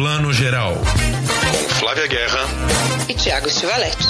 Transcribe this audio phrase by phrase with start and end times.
[0.00, 0.72] Plano Geral.
[0.72, 2.40] Com Flávia Guerra
[3.06, 4.08] e Tiago Stivalete.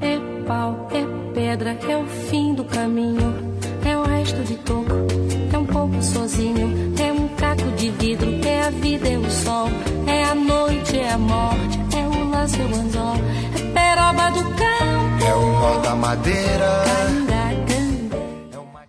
[0.00, 3.58] É pau, é pedra, é o fim do caminho.
[3.84, 5.04] É o resto de toco,
[5.52, 6.94] é um pouco sozinho.
[6.96, 9.68] É um caco de vidro, é a vida, é o sol.
[10.06, 13.16] É a noite, é a morte, é o laço, é o anzol.
[13.56, 17.31] É peroba do campo, é o nó da madeira.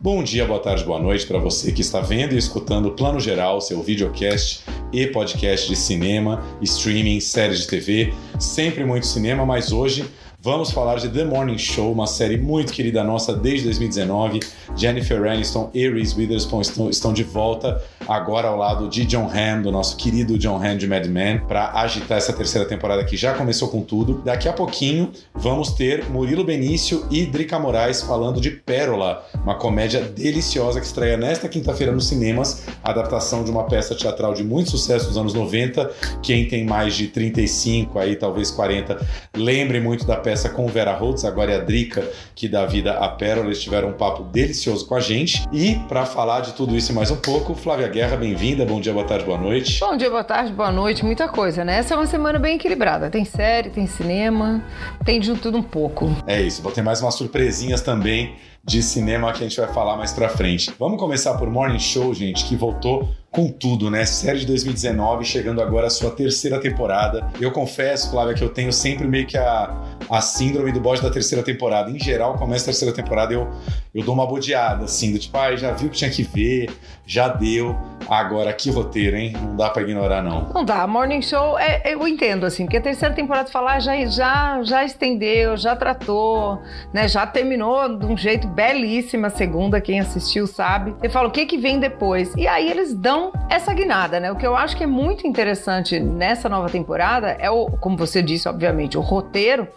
[0.04, 3.22] Bom dia, boa tarde, boa noite para você que está vendo e escutando o Plano
[3.22, 4.60] Geral, seu videocast
[4.92, 8.14] e podcast de cinema, streaming, séries de TV.
[8.38, 10.04] Sempre muito cinema, mas hoje
[10.46, 14.42] Vamos falar de The Morning Show, uma série muito querida nossa desde 2019.
[14.76, 19.62] Jennifer Aniston e Reese Witherspoon estão, estão de volta agora ao lado de John Hamm,
[19.62, 23.34] do nosso querido John Hamm de Mad Men, para agitar essa terceira temporada que já
[23.34, 24.22] começou com tudo.
[24.26, 30.02] Daqui a pouquinho vamos ter Murilo Benício e Drica Moraes falando de Pérola, uma comédia
[30.02, 35.08] deliciosa que estreia nesta quinta-feira nos cinemas, adaptação de uma peça teatral de muito sucesso
[35.08, 35.90] dos anos 90.
[36.22, 39.00] Quem tem mais de 35 aí, talvez 40,
[39.38, 42.04] lembre muito da peça conversa com Vera Holtz, agora é a Drica,
[42.34, 43.48] que dá vida à Pérola.
[43.48, 45.44] Eles tiveram um papo delicioso com a gente.
[45.52, 48.66] E para falar de tudo isso e mais um pouco, Flávia Guerra, bem-vinda.
[48.66, 49.80] Bom dia, boa tarde, boa noite.
[49.80, 51.06] Bom dia, boa tarde, boa noite.
[51.06, 51.78] Muita coisa, né?
[51.78, 53.12] Essa é uma semana bem equilibrada.
[53.12, 54.64] Tem série, tem cinema,
[55.06, 56.10] tem de tudo um pouco.
[56.26, 56.64] É isso.
[56.64, 60.30] Vou ter mais umas surpresinhas também de cinema que a gente vai falar mais pra
[60.30, 60.74] frente.
[60.80, 64.06] Vamos começar por Morning Show, gente, que voltou com tudo, né?
[64.06, 67.28] Série de 2019, chegando agora a sua terceira temporada.
[67.42, 69.76] Eu confesso, Flávia, que eu tenho sempre meio que a,
[70.08, 71.90] a síndrome do bode da terceira temporada.
[71.90, 73.52] Em geral, começa a terceira temporada, eu,
[73.94, 76.70] eu dou uma bodeada, assim, do tipo, ah, já viu que tinha que ver,
[77.08, 77.76] já deu.
[78.08, 79.34] Agora, que roteiro, hein?
[79.34, 80.50] Não dá para ignorar, não.
[80.54, 80.86] Não dá.
[80.86, 85.58] Morning Show, é, eu entendo, assim, porque a terceira temporada falar já, já, já estendeu,
[85.58, 86.62] já tratou,
[86.94, 87.08] né?
[87.08, 90.94] Já terminou de um jeito belíssimo a segunda, quem assistiu sabe.
[91.00, 92.34] Você fala o que que vem depois.
[92.36, 94.32] E aí eles dão essa guinada, né?
[94.32, 98.22] O que eu acho que é muito interessante nessa nova temporada é o, como você
[98.22, 99.68] disse, obviamente, o roteiro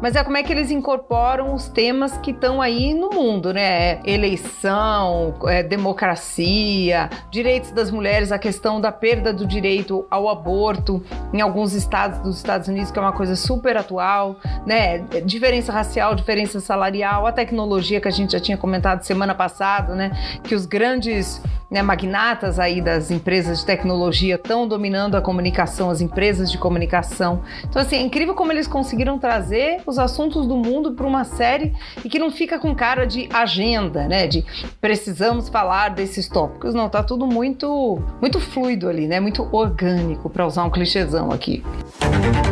[0.00, 4.00] mas é como é que eles incorporam os temas que estão aí no mundo, né?
[4.04, 11.40] Eleição, é democracia, direitos das mulheres, a questão da perda do direito ao aborto em
[11.40, 14.36] alguns estados dos Estados Unidos, que é uma coisa super atual,
[14.66, 14.98] né?
[15.24, 20.12] Diferença racial, diferença salarial, a tecnologia que a gente já tinha comentado semana passada, né?
[20.44, 26.00] Que os grandes né, magnatas aí das empresas de tecnologia estão dominando a comunicação, as
[26.00, 27.42] empresas de comunicação.
[27.68, 31.24] Então, assim, é incrível como eles conseguiram trazer trazer os assuntos do mundo para uma
[31.24, 31.72] série
[32.04, 34.26] e que não fica com cara de agenda, né?
[34.26, 34.44] De
[34.80, 36.74] precisamos falar desses tópicos.
[36.74, 39.18] Não, tá tudo muito, muito fluido ali, né?
[39.18, 41.64] Muito orgânico, para usar um clichêzão aqui.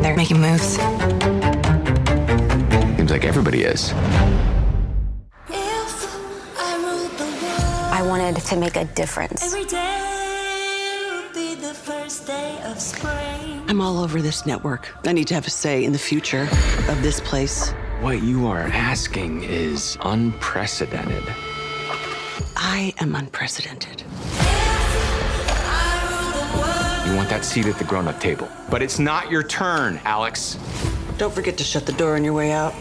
[0.03, 0.79] They're making moves.
[2.97, 3.95] Seems like everybody is.
[8.09, 9.43] Wanted to make a difference.
[9.45, 10.09] every day
[13.67, 14.89] I'm all over this network.
[15.07, 16.49] I need to have a say in the future
[16.89, 17.71] of this place.
[18.01, 21.23] What you are asking is unprecedented.
[22.57, 24.01] I am unprecedented.
[27.07, 28.49] You want that seat at the grown up table.
[28.71, 30.59] But it's not your turn, Alex.
[31.19, 32.75] Don't forget to shut the door on your way out.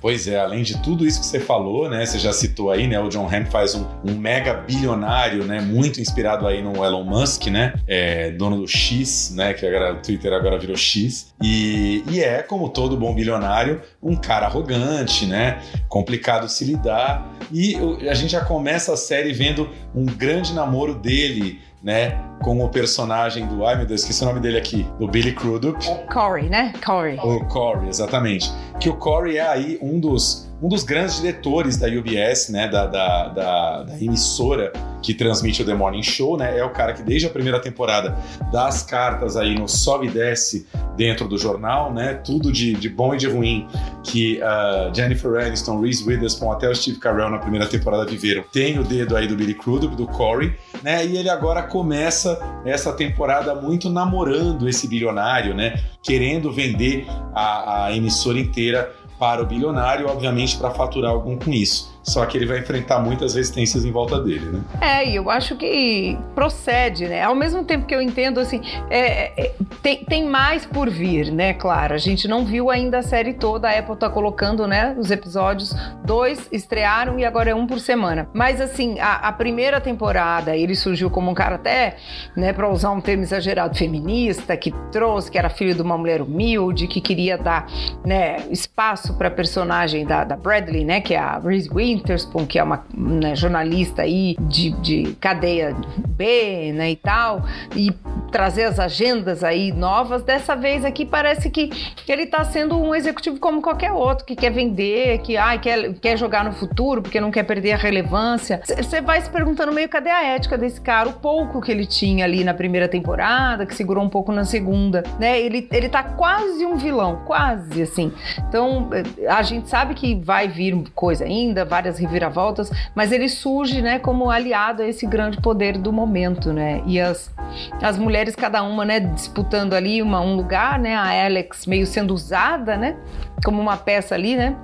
[0.00, 2.06] Pois é, além de tudo isso que você falou, né?
[2.06, 3.00] Você já citou aí, né?
[3.00, 5.60] O John Hamm faz um, um mega bilionário, né?
[5.60, 7.74] Muito inspirado aí no Elon Musk, né?
[7.86, 9.52] É, dono do X, né?
[9.54, 11.34] Que agora o Twitter agora virou X.
[11.42, 15.60] E, e é, como todo bom bilionário, um cara arrogante, né?
[15.88, 17.36] Complicado se lidar.
[17.52, 17.76] E
[18.08, 22.18] a gente já começa a série vendo um grande namoro dele né?
[22.40, 23.66] Com o personagem do.
[23.66, 24.86] Ai meu Deus, esqueci o nome dele aqui.
[24.98, 25.78] Do Billy Crudup.
[26.12, 26.72] Corey, né?
[26.84, 27.18] Corey.
[27.18, 28.50] O Corey, exatamente.
[28.80, 32.86] Que o Corey é aí um dos um dos grandes diretores da UBS, né, da,
[32.86, 37.02] da, da, da, emissora que transmite o The Morning Show, né, é o cara que
[37.02, 38.18] desde a primeira temporada
[38.50, 40.66] dá as cartas aí no sobe e desce
[40.96, 43.68] dentro do jornal, né, tudo de, de bom e de ruim
[44.02, 48.42] que uh, Jennifer Aniston, Reese Witherspoon até o Steve Carell na primeira temporada viveram.
[48.52, 52.92] Tem o dedo aí do Billy Crudup, do Corey, né, e ele agora começa essa
[52.92, 60.08] temporada muito namorando esse bilionário, né, querendo vender a, a emissora inteira para o bilionário,
[60.08, 61.97] obviamente, para faturar algum com isso.
[62.02, 64.60] Só que ele vai enfrentar muitas resistências em volta dele, né?
[64.80, 67.22] É, e eu acho que procede, né?
[67.22, 69.52] Ao mesmo tempo que eu entendo, assim, é, é,
[69.82, 71.52] tem, tem mais por vir, né?
[71.52, 75.10] Claro, a gente não viu ainda a série toda, a Apple tá colocando, né, os
[75.10, 75.74] episódios,
[76.04, 78.28] dois estrearam e agora é um por semana.
[78.32, 81.96] Mas, assim, a, a primeira temporada, ele surgiu como um cara até,
[82.36, 86.22] né, para usar um termo exagerado, feminista, que trouxe, que era filho de uma mulher
[86.22, 87.66] humilde, que queria dar,
[88.04, 92.58] né, espaço para personagem da, da Bradley, né, que é a Reese Witherspoon, Winterspoon, que
[92.58, 95.74] é uma né, jornalista aí de, de cadeia
[96.08, 97.44] B, né, e tal,
[97.74, 97.92] e
[98.30, 100.22] trazer as agendas aí novas.
[100.22, 101.70] Dessa vez aqui parece que
[102.06, 106.16] ele está sendo um executivo como qualquer outro, que quer vender, que ai, quer, quer
[106.16, 108.60] jogar no futuro porque não quer perder a relevância.
[108.64, 112.24] Você vai se perguntando meio cadê a ética desse cara, o pouco que ele tinha
[112.24, 115.40] ali na primeira temporada, que segurou um pouco na segunda, né?
[115.40, 118.12] Ele, ele tá quase um vilão, quase assim.
[118.48, 118.90] Então,
[119.28, 124.30] a gente sabe que vai vir coisa ainda, várias reviravoltas, mas ele surge, né, como
[124.30, 126.82] aliado a esse grande poder do momento, né?
[126.84, 127.32] E as,
[127.80, 130.96] as mulheres, cada uma, né, disputando ali uma, um lugar, né?
[130.96, 132.96] A Alex meio sendo usada, né?
[133.44, 134.56] Como uma peça ali, né?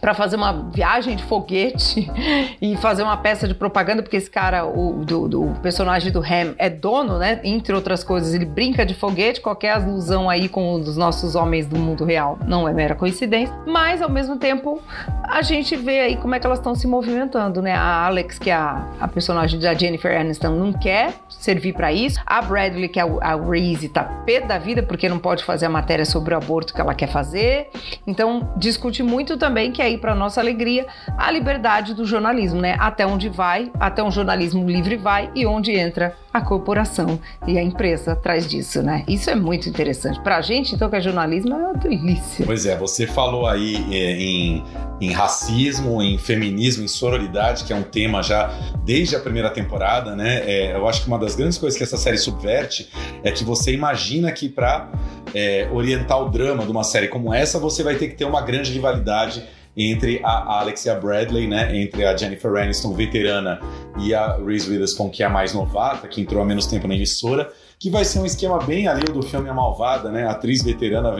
[0.00, 2.10] Para fazer uma viagem de foguete
[2.60, 6.54] e fazer uma peça de propaganda, porque esse cara, o do, do, personagem do Ham,
[6.58, 7.40] é dono, né?
[7.44, 11.66] Entre outras coisas, ele brinca de foguete, qualquer alusão aí com um dos nossos homens
[11.66, 14.80] do mundo real não é mera coincidência, mas ao mesmo tempo
[15.24, 17.72] a gente vê aí como é que elas estão se movimentando, né?
[17.72, 22.20] A Alex, que é a, a personagem da Jennifer Aniston, não quer servir para isso.
[22.26, 25.66] A Bradley, que é a, a Reese, tá pé da vida porque não pode fazer
[25.66, 27.68] a matéria sobre o aborto que ela quer fazer.
[28.06, 30.86] Então, discute muito também que é aí, para nossa alegria,
[31.16, 32.76] a liberdade do jornalismo, né?
[32.78, 37.62] Até onde vai, até um jornalismo livre vai e onde entra a corporação e a
[37.62, 39.04] empresa atrás disso, né?
[39.08, 40.20] Isso é muito interessante.
[40.20, 42.44] Pra gente, então, que é jornalismo, é uma delícia.
[42.44, 44.64] Pois é, você falou aí é, em,
[45.00, 48.52] em racismo, em feminismo, em sororidade, que é um tema já
[48.84, 50.42] desde a primeira temporada, né?
[50.44, 52.90] É, eu acho que uma das grandes coisas que essa série subverte
[53.24, 54.90] é que você imagina que para
[55.34, 58.42] é, orientar o drama de uma série como essa, você vai ter que ter uma
[58.42, 59.44] grande rivalidade
[59.78, 61.76] entre a Alex e a Bradley, né?
[61.76, 63.60] Entre a Jennifer Aniston, veterana,
[64.00, 66.94] e a Reese Witherspoon, que é a mais novata, que entrou há menos tempo na
[66.94, 70.26] emissora, que vai ser um esquema bem ali do filme A Malvada, né?
[70.26, 71.12] Atriz veterana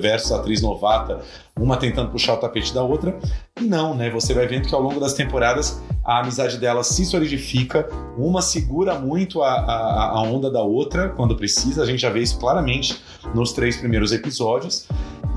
[0.00, 1.20] versus atriz novata,
[1.54, 3.18] uma tentando puxar o tapete da outra.
[3.60, 4.08] E não, né?
[4.10, 8.94] Você vai vendo que ao longo das temporadas a amizade delas se solidifica, uma segura
[8.94, 13.02] muito a, a, a onda da outra quando precisa, a gente já vê isso claramente
[13.34, 14.88] nos três primeiros episódios.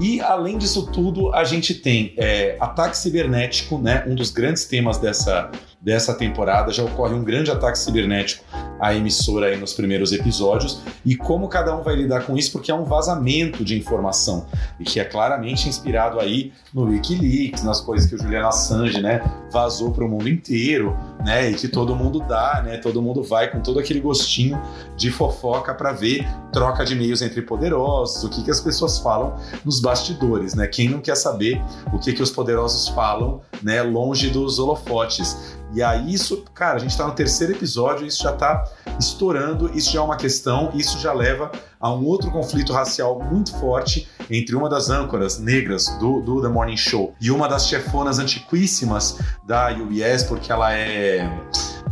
[0.01, 4.03] E além disso tudo, a gente tem é, ataque cibernético, né?
[4.07, 5.51] Um dos grandes temas dessa,
[5.81, 6.71] dessa temporada.
[6.71, 8.45] Já ocorre um grande ataque cibernético
[8.79, 10.81] à emissora aí nos primeiros episódios.
[11.03, 14.45] E como cada um vai lidar com isso, porque é um vazamento de informação.
[14.79, 19.21] E que é claramente inspirado aí no Wikileaks, nas coisas que o Julian Assange, né,
[19.51, 20.95] vazou para o mundo inteiro,
[21.25, 21.49] né?
[21.49, 22.77] E que todo mundo dá, né?
[22.77, 24.61] Todo mundo vai com todo aquele gostinho
[24.95, 29.35] de fofoca para ver troca de e-mails entre poderosos, o que, que as pessoas falam
[29.65, 30.67] nos bastidores, né?
[30.67, 31.61] Quem não quer saber
[31.93, 35.59] o que, que os poderosos falam, né, longe dos holofotes.
[35.73, 38.63] E aí, isso, cara, a gente tá no terceiro episódio, isso já tá
[38.99, 43.57] estourando, isso já é uma questão, isso já leva a um outro conflito racial muito
[43.59, 48.19] forte entre uma das âncoras negras do, do The Morning Show e uma das chefonas
[48.19, 51.29] antiquíssimas da UBS, porque ela é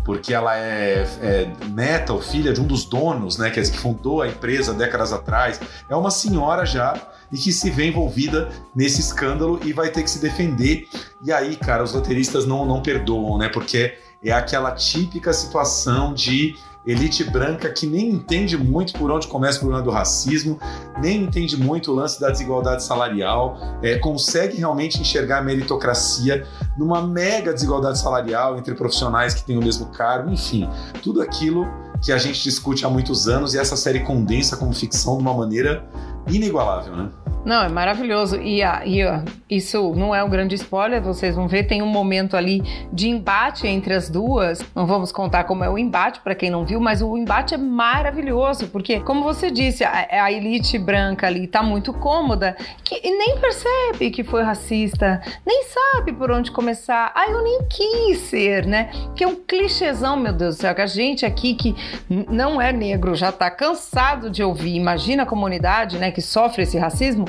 [0.03, 4.27] porque ela é, é, neta ou filha de um dos donos, né, que fundou a
[4.27, 5.61] empresa décadas atrás.
[5.87, 6.95] É uma senhora já
[7.31, 10.87] e que se vê envolvida nesse escândalo e vai ter que se defender.
[11.23, 13.49] E aí, cara, os roteiristas não, não perdoam, né?
[13.49, 13.93] Porque
[14.23, 16.55] é aquela típica situação de
[16.85, 20.59] elite branca que nem entende muito por onde começa o problema do racismo,
[21.01, 26.47] nem entende muito o lance da desigualdade salarial, é, consegue realmente enxergar a meritocracia
[26.77, 30.67] numa mega desigualdade salarial entre profissionais que têm o mesmo cargo, enfim,
[31.03, 31.67] tudo aquilo
[32.01, 35.33] que a gente discute há muitos anos e essa série condensa como ficção de uma
[35.33, 35.85] maneira
[36.27, 37.09] inigualável, né?
[37.45, 38.39] Não, é maravilhoso.
[38.41, 41.87] E, a, e a, isso não é um grande spoiler, vocês vão ver, tem um
[41.87, 44.63] momento ali de embate entre as duas.
[44.75, 47.57] Não vamos contar como é o embate para quem não viu, mas o embate é
[47.57, 53.17] maravilhoso, porque, como você disse, a, a elite branca ali tá muito cômoda que, e
[53.17, 57.11] nem percebe que foi racista, nem sabe por onde começar.
[57.15, 58.89] Ah, eu nem quis ser, né?
[59.15, 61.75] Que é um clichêzão, meu Deus do céu, que a gente aqui que
[62.09, 64.75] não é negro já tá cansado de ouvir.
[64.75, 67.28] Imagina a comunidade, né, que sofre esse racismo.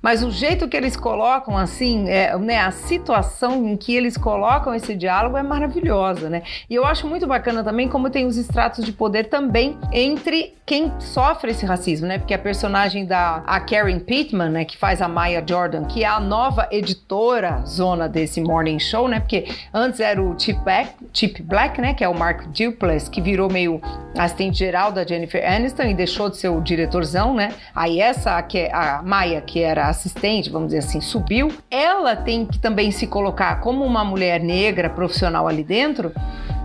[0.00, 4.74] Mas o jeito que eles colocam, assim, é, né, a situação em que eles colocam
[4.74, 6.42] esse diálogo é maravilhosa, né?
[6.68, 10.92] E eu acho muito bacana também como tem os estratos de poder também entre quem
[11.00, 12.18] sofre esse racismo, né?
[12.18, 16.06] Porque a personagem da a Karen Pittman, né, que faz a Maya Jordan, que é
[16.06, 19.20] a nova editora zona desse morning show, né?
[19.20, 23.20] Porque antes era o Chip Black, Chip Black né, que é o Mark Duplass, que
[23.20, 23.80] virou meio
[24.16, 27.52] assistente geral da Jennifer Aniston e deixou de ser o diretorzão, né?
[27.74, 32.46] Aí essa que é a Maya, que era assistente, vamos dizer assim, subiu, ela tem
[32.46, 36.12] que também se colocar como uma mulher negra profissional ali dentro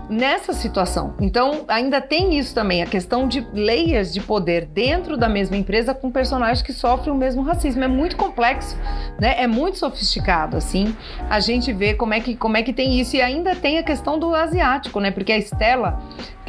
[0.08, 1.14] nessa situação.
[1.20, 5.92] Então, ainda tem isso também, a questão de layers de poder dentro da mesma empresa
[5.92, 7.84] com personagens que sofrem o mesmo racismo.
[7.84, 8.76] É muito complexo,
[9.20, 9.40] né?
[9.40, 10.96] É muito sofisticado, assim.
[11.28, 13.16] A gente vê como é que, como é que tem isso.
[13.16, 15.10] E ainda tem a questão do asiático, né?
[15.10, 16.00] Porque a Estela,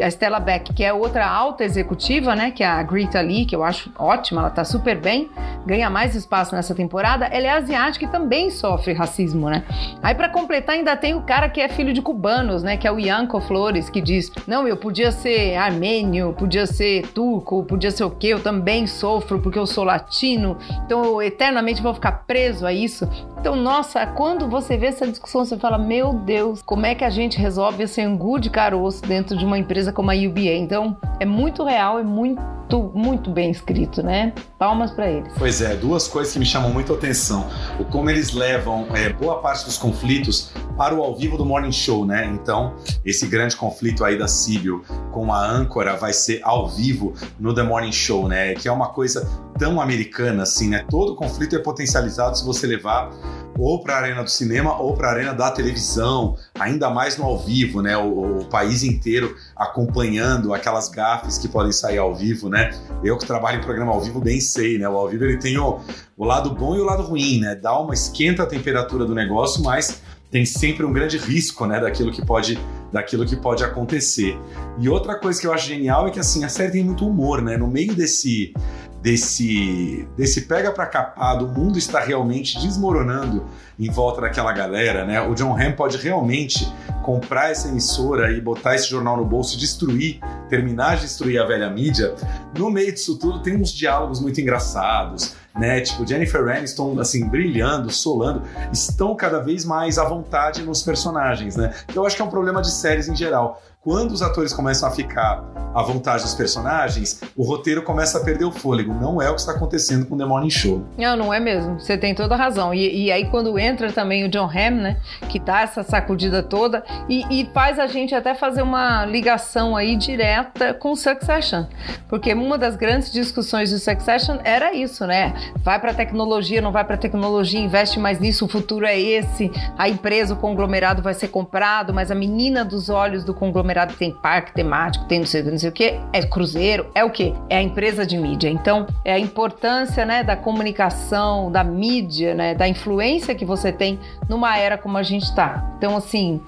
[0.02, 2.52] a Stella Beck, que é outra alta executiva, né?
[2.52, 5.30] Que é a Greta Lee, que eu acho ótima, ela tá super bem,
[5.66, 7.26] ganha mais espaço nessa temporada.
[7.26, 9.64] Ela é asiática e também sofre racismo, né?
[10.02, 12.78] Aí, para completar, ainda tem o cara que é filho de cubanos, né?
[12.78, 17.64] Que é o Ianco Flores, que diz: Não, eu podia ser armênio, podia ser turco,
[17.64, 18.28] podia ser o quê?
[18.28, 23.08] Eu também sofro porque eu sou latino, então eu eternamente vou ficar preso a isso.
[23.40, 27.10] Então, nossa, quando você vê essa discussão, você fala: Meu Deus, como é que a
[27.10, 30.56] gente resolve esse angu de caroço dentro de uma empresa como a UBA?
[30.56, 32.42] Então, é muito real, é muito
[32.78, 34.32] muito, bem escrito, né?
[34.60, 35.34] Palmas para eles.
[35.38, 37.48] Pois é, duas coisas que me chamam muito a atenção.
[37.80, 41.72] O como eles levam é, boa parte dos conflitos para o ao vivo do Morning
[41.72, 42.28] Show, né?
[42.28, 47.54] Então, esse grande conflito aí da Síbio com a âncora vai ser ao vivo no
[47.54, 48.54] The Morning Show, né?
[48.54, 49.28] Que é uma coisa
[49.58, 50.86] tão americana assim, né?
[50.90, 53.10] Todo conflito é potencializado se você levar
[53.58, 57.26] ou para a arena do cinema ou para a arena da televisão, ainda mais no
[57.26, 57.98] ao vivo, né?
[57.98, 62.72] O, o, país inteiro acompanhando aquelas gafes que podem sair ao vivo, né?
[63.04, 64.88] Eu que trabalho em programa ao vivo bem sei, né?
[64.88, 65.80] O ao vivo ele tem o,
[66.18, 67.56] o lado bom e o lado ruim, né?
[67.56, 72.12] Dá uma esquenta a temperatura do negócio, mas tem sempre um grande risco, né, daquilo
[72.12, 72.60] que pode,
[72.92, 74.38] daquilo que pode acontecer.
[74.78, 77.42] E outra coisa que eu acho genial é que assim a série tem muito humor,
[77.42, 77.58] né?
[77.58, 78.54] No meio desse
[79.02, 83.46] desse desse pega para capado, o mundo está realmente desmoronando
[83.78, 85.22] em volta daquela galera, né?
[85.22, 86.72] O John Hamm pode realmente
[87.04, 91.70] comprar essa emissora e botar esse jornal no bolso, destruir, terminar de destruir a velha
[91.70, 92.14] mídia.
[92.58, 95.80] No meio disso tudo tem uns diálogos muito engraçados, né?
[95.82, 101.74] Tipo, Jennifer Aniston, assim, brilhando, solando, estão cada vez mais à vontade nos personagens, né?
[101.96, 103.62] Eu acho que é um problema de séries em geral.
[103.82, 105.42] Quando os atores começam a ficar
[105.74, 108.94] à vontade dos personagens, o roteiro começa a perder o fôlego.
[108.94, 110.86] Não é o que está acontecendo com The Morning Show.
[110.98, 111.80] Não, não é mesmo.
[111.80, 112.74] Você tem toda a razão.
[112.74, 114.98] E, e aí, quando entra também o John Hamm, né?
[115.30, 119.96] Que dá essa sacudida toda e, e, faz a gente até fazer uma ligação aí
[119.96, 121.64] direta com Succession.
[122.10, 125.34] Porque uma das grandes discussões de Succession era isso, né?
[125.64, 129.50] Vai para tecnologia, não vai para tecnologia, investe mais nisso, o futuro é esse.
[129.78, 134.12] A empresa, o conglomerado vai ser comprado, mas a menina dos olhos do conglomerado tem
[134.12, 137.34] parque temático, tem não sei, não sei o que, é cruzeiro, é o que?
[137.50, 138.50] É a empresa de mídia.
[138.50, 144.00] Então, é a importância né, da comunicação, da mídia, né, da influência que você tem
[144.28, 145.74] numa era como a gente está.
[145.78, 146.42] Então, assim,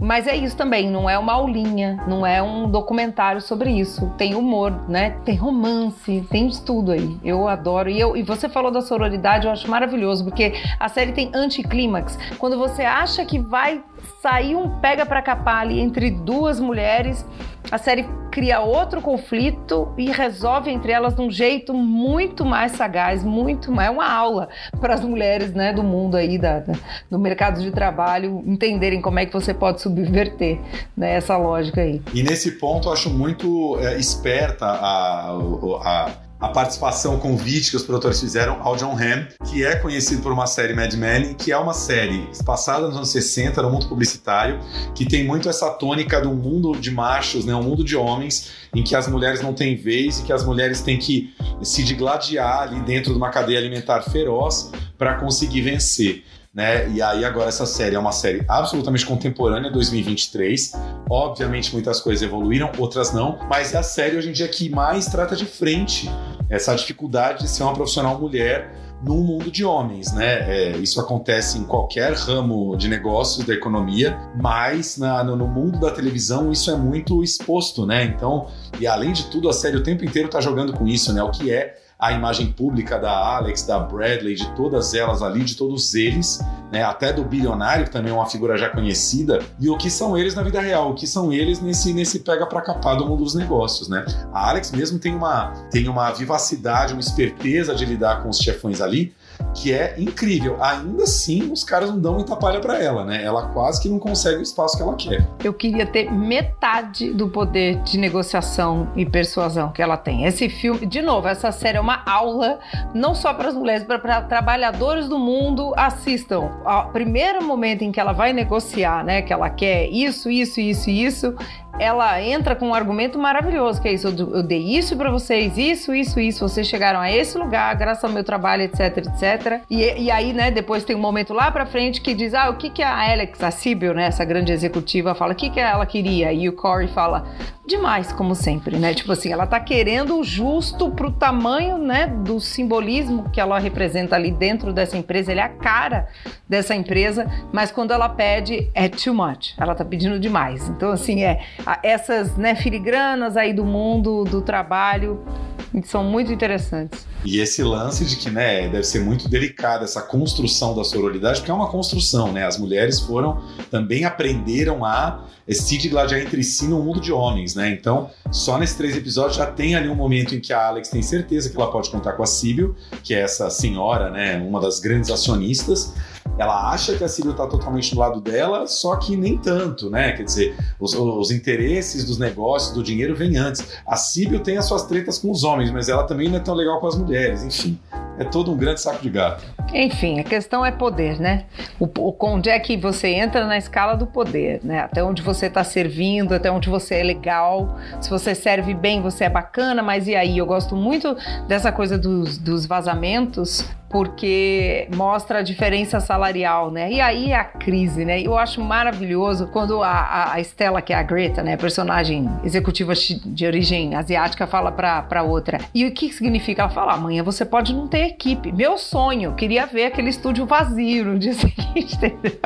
[0.00, 4.12] mas é isso também, não é uma aulinha, não é um documentário sobre isso.
[4.16, 5.16] Tem humor, né?
[5.24, 7.18] Tem romance, tem de tudo aí.
[7.24, 7.90] Eu adoro.
[7.90, 12.18] E, eu, e você falou da sororidade, eu acho maravilhoso, porque a série tem anticlímax.
[12.38, 13.82] Quando você acha que vai
[14.22, 17.24] sair um pega para capar ali entre duas mulheres,
[17.70, 23.24] a série cria outro conflito e resolve entre elas de um jeito muito mais sagaz,
[23.24, 24.48] muito mais é uma aula
[24.80, 26.74] para as mulheres, né, do mundo aí da, da,
[27.10, 30.60] do mercado de trabalho entenderem como é que você pode subverter
[30.96, 32.02] né, essa lógica aí.
[32.12, 35.38] E nesse ponto eu acho muito é, esperta a,
[35.82, 40.32] a a participação convite que os produtores fizeram ao John Hamm, que é conhecido por
[40.32, 44.60] uma série Mad Men, que é uma série passada nos anos 60 no mundo publicitário,
[44.94, 48.82] que tem muito essa tônica do mundo de machos, né, um mundo de homens, em
[48.82, 52.80] que as mulheres não têm vez e que as mulheres têm que se digladiar ali
[52.82, 56.24] dentro de uma cadeia alimentar feroz para conseguir vencer.
[56.58, 56.90] Né?
[56.90, 60.72] E aí agora essa série é uma série absolutamente contemporânea, 2023.
[61.08, 65.06] Obviamente muitas coisas evoluíram, outras não, mas é a série hoje em dia que mais
[65.06, 66.10] trata de frente
[66.50, 70.50] essa dificuldade de ser uma profissional mulher num mundo de homens, né?
[70.50, 75.78] É, isso acontece em qualquer ramo de negócios da economia, mas na, no, no, mundo
[75.78, 78.02] da televisão isso é muito exposto, né?
[78.02, 78.48] Então,
[78.80, 81.22] e além de tudo, a série o tempo inteiro está jogando com isso, né?
[81.22, 85.56] O que é a imagem pública da Alex, da Bradley, de todas elas ali, de
[85.56, 86.40] todos eles,
[86.70, 90.16] né, até do bilionário, que também é uma figura já conhecida, e o que são
[90.16, 93.24] eles na vida real, o que são eles nesse, nesse pega para capar do mundo
[93.24, 94.04] dos negócios, né?
[94.32, 98.80] A Alex mesmo tem uma, tem uma vivacidade, uma esperteza de lidar com os chefões
[98.80, 99.12] ali,
[99.54, 100.56] que é incrível.
[100.62, 103.22] Ainda assim, os caras não dão muita palha para ela, né?
[103.22, 105.26] Ela quase que não consegue o espaço que ela quer.
[105.42, 110.24] Eu queria ter metade do poder de negociação e persuasão que ela tem.
[110.24, 112.58] Esse filme, de novo, essa série é uma aula
[112.94, 116.50] não só para as mulheres, para trabalhadores do mundo assistam.
[116.64, 120.90] O primeiro momento em que ela vai negociar, né, que ela quer isso, isso, isso,
[120.90, 121.34] isso,
[121.78, 125.94] ela entra com um argumento maravilhoso, que é isso, eu, dei isso para vocês, isso,
[125.94, 129.27] isso, isso, vocês chegaram a esse lugar, graças ao meu trabalho, etc, etc.
[129.68, 132.56] E, e aí, né, depois tem um momento lá pra frente que diz, ah, o
[132.56, 135.84] que que a Alex, a Sibyl, né, essa grande executiva, fala, o que que ela
[135.84, 136.32] queria?
[136.32, 137.26] E o Corey fala,
[137.66, 138.94] demais, como sempre, né?
[138.94, 144.16] Tipo assim, ela tá querendo o justo pro tamanho, né, do simbolismo que ela representa
[144.16, 146.08] ali dentro dessa empresa, ele é a cara
[146.48, 150.68] dessa empresa, mas quando ela pede, é too much, ela tá pedindo demais.
[150.68, 151.40] Então, assim, é,
[151.82, 155.22] essas, né, filigranas aí do mundo, do trabalho,
[155.84, 157.06] são muito interessantes.
[157.24, 161.50] E esse lance de que, né, deve ser muito delicada essa construção da sororidade, porque
[161.50, 162.46] é uma construção, né?
[162.46, 167.70] As mulheres foram, também aprenderam a se digladiar entre si no mundo de homens, né?
[167.70, 171.02] Então, só nesses três episódios já tem ali um momento em que a Alex tem
[171.02, 174.78] certeza que ela pode contar com a Sibyl, que é essa senhora, né, uma das
[174.80, 175.94] grandes acionistas,
[176.38, 180.12] ela acha que a Sírio está totalmente do lado dela, só que nem tanto, né?
[180.12, 183.64] Quer dizer, os, os interesses dos negócios, do dinheiro vêm antes.
[183.84, 186.54] A Sírio tem as suas tretas com os homens, mas ela também não é tão
[186.54, 187.78] legal com as mulheres, enfim.
[188.18, 189.44] É todo um grande saco de gato.
[189.72, 191.44] Enfim, a questão é poder, né?
[191.78, 194.80] O, o, onde é que você entra na escala do poder, né?
[194.80, 197.76] Até onde você está servindo, até onde você é legal.
[198.00, 200.38] Se você serve bem, você é bacana, mas e aí?
[200.38, 201.16] Eu gosto muito
[201.46, 206.92] dessa coisa dos, dos vazamentos, porque mostra a diferença salarial, né?
[206.92, 208.20] E aí a crise, né?
[208.20, 213.46] Eu acho maravilhoso quando a, a Estela, que é a Greta, né, personagem executiva de
[213.46, 215.58] origem asiática, fala pra, outra.
[215.74, 216.62] E o que significa?
[216.62, 218.52] Ela fala: amanhã você pode não ter equipe.
[218.52, 222.38] Meu sonho, queria ver aquele estúdio vazio no dia seguinte, entendeu?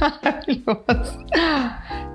[0.00, 1.18] Maravilhoso.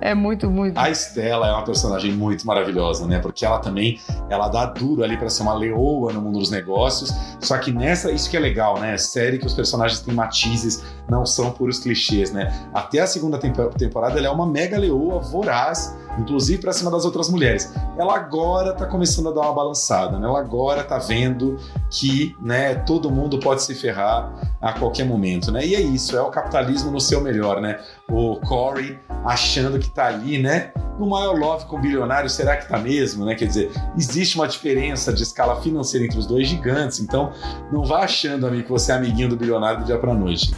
[0.00, 0.78] É muito, muito.
[0.78, 3.18] A Estela é uma personagem muito maravilhosa, né?
[3.18, 3.98] Porque ela também,
[4.30, 7.12] ela dá duro ali para ser uma leoa no mundo dos negócios.
[7.40, 8.96] Só que nessa, isso que é legal, né?
[8.96, 12.68] Série que os personagens têm matizes, não são puros clichês, né?
[12.72, 17.28] Até a segunda temporada ela é uma mega leoa voraz inclusive para cima das outras
[17.28, 17.72] mulheres.
[17.96, 20.26] Ela agora está começando a dar uma balançada, né?
[20.26, 21.56] ela agora está vendo
[21.90, 25.52] que né, todo mundo pode se ferrar a qualquer momento.
[25.52, 25.66] Né?
[25.66, 27.60] E é isso, é o capitalismo no seu melhor.
[27.60, 27.78] Né?
[28.10, 30.72] O Corey achando que está ali, né?
[30.98, 33.24] No maior love com o bilionário, será que está mesmo?
[33.24, 33.34] Né?
[33.34, 37.32] Quer dizer, existe uma diferença de escala financeira entre os dois gigantes, então
[37.70, 40.54] não vá achando, amigo, que você é amiguinho do bilionário do dia para noite.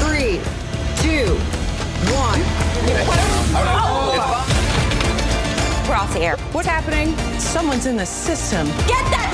[0.00, 0.40] Three,
[1.00, 1.34] two,
[2.12, 2.42] one.
[5.88, 6.36] We're off the air.
[6.52, 7.14] What's happening?
[7.38, 8.66] Someone's in the system.
[8.86, 9.33] Get that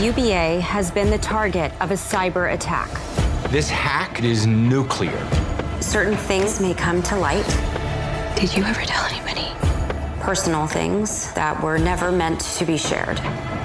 [0.00, 2.88] UBA has been the target of a cyber attack.
[3.50, 5.28] This hack is nuclear.
[5.82, 7.46] Certain things may come to light.
[8.34, 9.46] Did you ever tell anybody?
[10.22, 13.18] Personal things that were never meant to be shared.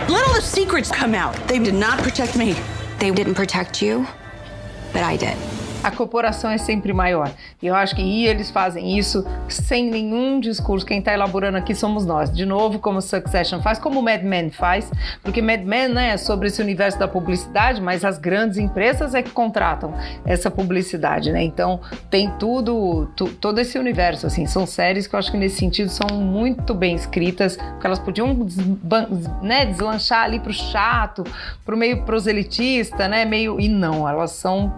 [0.10, 1.36] Let all the secrets come out.
[1.48, 2.54] They did not protect me.
[3.00, 4.06] They didn't protect you,
[4.92, 5.38] but I did.
[5.86, 7.32] A corporação é sempre maior.
[7.62, 10.84] E eu acho que e eles fazem isso sem nenhum discurso.
[10.84, 12.34] Quem está elaborando aqui somos nós.
[12.34, 16.48] De novo, como Succession faz, como Mad Men faz, porque Mad Men né, é sobre
[16.48, 19.94] esse universo da publicidade, mas as grandes empresas é que contratam
[20.26, 21.44] essa publicidade, né?
[21.44, 24.48] Então tem tudo, tu, todo esse universo, assim.
[24.48, 28.36] São séries que eu acho que nesse sentido são muito bem escritas, porque elas podiam
[29.44, 31.24] né, deslanchar ali para o chato,
[31.64, 33.24] para o meio proselitista, né?
[33.24, 34.74] Meio e não, elas são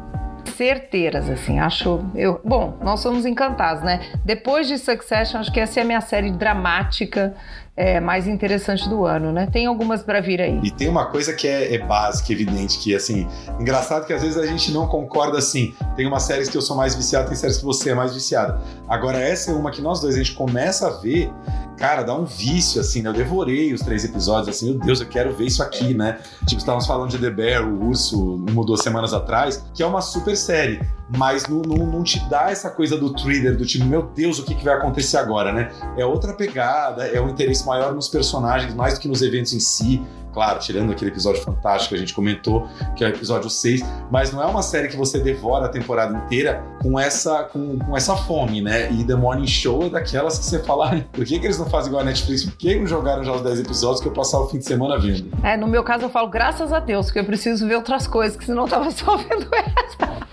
[0.48, 2.00] certeiras, assim, acho.
[2.16, 4.02] Eu, bom, nós somos encantados, né?
[4.24, 7.36] Depois de Succession, acho que essa é a minha série dramática
[7.78, 9.48] é, mais interessante do ano, né?
[9.52, 10.60] Tem algumas para vir aí.
[10.64, 13.28] E tem uma coisa que é, é, básica, evidente, que assim,
[13.60, 15.76] engraçado que às vezes a gente não concorda assim.
[15.96, 18.60] Tem umas séries que eu sou mais viciado, tem séries que você é mais viciado.
[18.88, 21.32] Agora, essa é uma que nós dois a gente começa a ver,
[21.78, 23.10] cara, dá um vício, assim, né?
[23.10, 26.20] Eu devorei os três episódios, assim, meu Deus, eu quero ver isso aqui, né?
[26.46, 30.36] Tipo, estávamos falando de The Bear, o Urso, mudou semanas atrás, que é uma super
[30.36, 30.82] série
[31.16, 34.44] mas não, não, não, te dá essa coisa do thriller, do tipo, meu Deus, o
[34.44, 35.72] que, que vai acontecer agora, né?
[35.98, 39.60] É outra pegada, é um interesse maior nos personagens, mais do que nos eventos em
[39.60, 40.02] si.
[40.38, 44.32] Claro, tirando aquele episódio fantástico que a gente comentou, que é o episódio 6, mas
[44.32, 48.16] não é uma série que você devora a temporada inteira com essa, com, com essa
[48.16, 48.92] fome, né?
[48.92, 51.88] E The Morning Show é daquelas que você fala, por que, que eles não fazem
[51.88, 52.46] igual a Netflix?
[52.46, 55.00] Por que não jogaram já os 10 episódios que eu passava o fim de semana
[55.00, 55.28] vendo?
[55.42, 58.38] É, no meu caso eu falo, graças a Deus, que eu preciso ver outras coisas,
[58.38, 60.28] que senão eu tava só vendo essa.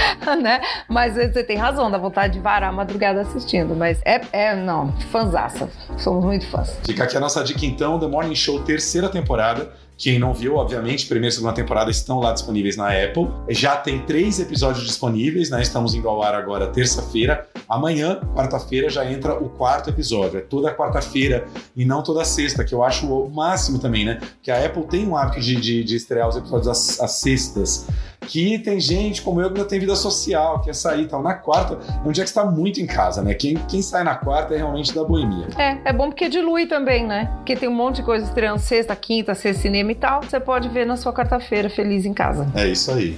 [0.42, 0.60] né?
[0.88, 3.74] Mas você tem razão, dá vontade de varar a madrugada assistindo.
[3.74, 5.68] Mas é, é não, fanzaça.
[5.96, 6.78] Somos muito fãs.
[6.84, 9.72] Fica aqui a nossa dica então, The Morning Show, terceira temporada.
[9.98, 13.30] Quem não viu, obviamente, primeira e segunda temporada estão lá disponíveis na Apple.
[13.48, 15.62] Já tem três episódios disponíveis, né?
[15.62, 17.48] Estamos indo ao ar agora terça-feira.
[17.66, 20.38] Amanhã, quarta-feira, já entra o quarto episódio.
[20.38, 24.20] É toda quarta-feira e não toda sexta, que eu acho o máximo também, né?
[24.42, 27.86] Que a Apple tem um hábito de, de, de estrear os episódios às, às sextas.
[28.26, 31.22] Que tem gente como eu que não tem vida social, quer sair e tal.
[31.22, 33.34] Na quarta, é um dia que está muito em casa, né?
[33.34, 35.48] Quem, quem sai na quarta é realmente da boemia.
[35.56, 37.30] É, é bom porque dilui também, né?
[37.36, 40.22] Porque tem um monte de coisa estreando sexta, quinta, sexta, cinema e tal.
[40.22, 42.46] Você pode ver na sua quarta-feira feliz em casa.
[42.54, 43.16] É isso aí.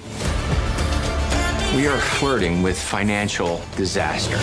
[1.76, 4.38] We are flirting with financial disaster.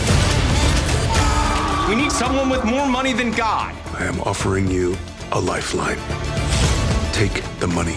[1.89, 3.73] We need someone with more money than God.
[3.99, 4.95] I am offering you
[5.31, 5.99] a lifeline.
[7.13, 7.95] Take the money.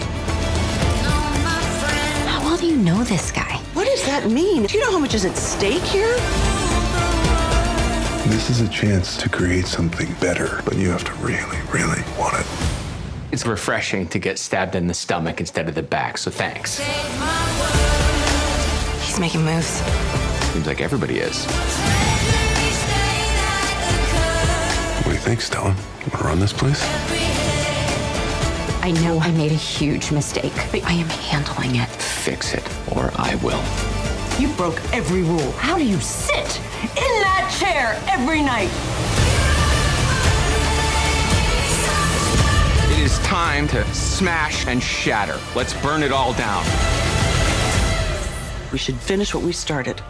[2.59, 3.55] How do you know this guy?
[3.71, 4.65] What does that mean?
[4.65, 6.13] Do you know how much is at stake here?
[8.27, 12.37] This is a chance to create something better, but you have to really, really want
[12.37, 12.45] it.
[13.31, 16.79] It's refreshing to get stabbed in the stomach instead of the back, so thanks.
[19.05, 19.81] He's making moves.
[20.51, 21.45] Seems like everybody is.
[24.95, 25.73] What do you think, Stella?
[26.01, 27.38] Want to run this place?
[28.81, 31.87] I know I made a huge mistake, but I am handling it.
[31.89, 32.63] Fix it,
[32.95, 33.61] or I will.
[34.39, 35.51] You broke every rule.
[35.53, 38.69] How do you sit in that chair every night?
[42.91, 45.37] It is time to smash and shatter.
[45.55, 46.63] Let's burn it all down.
[48.71, 50.01] We should finish what we started.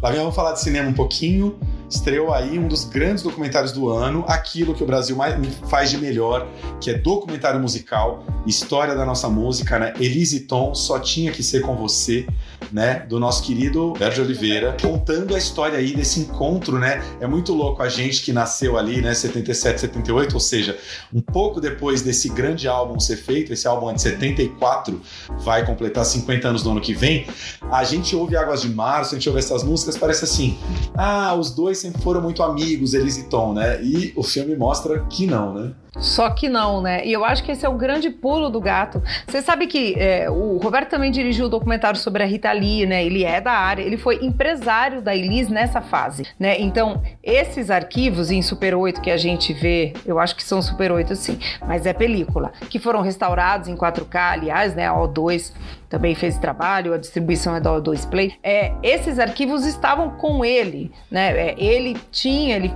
[0.00, 1.58] Flavinha, vamos falar de cinema um pouquinho.
[1.90, 5.34] Estreou aí um dos grandes documentários do ano, aquilo que o Brasil mais
[5.68, 6.46] faz de melhor,
[6.80, 9.92] que é documentário musical, história da nossa música, né?
[9.98, 12.26] Elise Tom, Só Tinha Que Ser Com Você,
[12.72, 13.06] né?
[13.08, 17.02] Do nosso querido Sérgio Oliveira, contando a história aí desse encontro, né?
[17.20, 19.14] É muito louco a gente que nasceu ali, né?
[19.14, 20.78] 77, 78, ou seja,
[21.12, 25.00] um pouco depois desse grande álbum ser feito, esse álbum é de 74,
[25.38, 27.26] vai completar 50 anos no ano que vem,
[27.70, 30.58] a gente ouve Águas de Março, a gente ouve essas músicas, parece assim,
[30.94, 33.82] ah, os dois sempre foram muito amigos, eles e Tom, né?
[33.82, 35.72] E o filme mostra que não, né?
[36.00, 37.04] Só que não, né?
[37.04, 39.02] E eu acho que esse é o grande pulo do gato.
[39.26, 43.04] Você sabe que é, o Roberto também dirigiu o documentário sobre a Rita Lee, né?
[43.04, 46.58] Ele é da área, ele foi empresário da Elis nessa fase, né?
[46.58, 50.90] Então, esses arquivos em Super 8 que a gente vê, eu acho que são Super
[50.90, 54.88] 8 sim, mas é película, que foram restaurados em 4K, aliás, né?
[54.88, 55.52] A O2
[55.90, 58.34] também fez trabalho, a distribuição é da O2 Play.
[58.44, 61.50] É, esses arquivos estavam com ele, né?
[61.50, 62.72] É, ele tinha, ele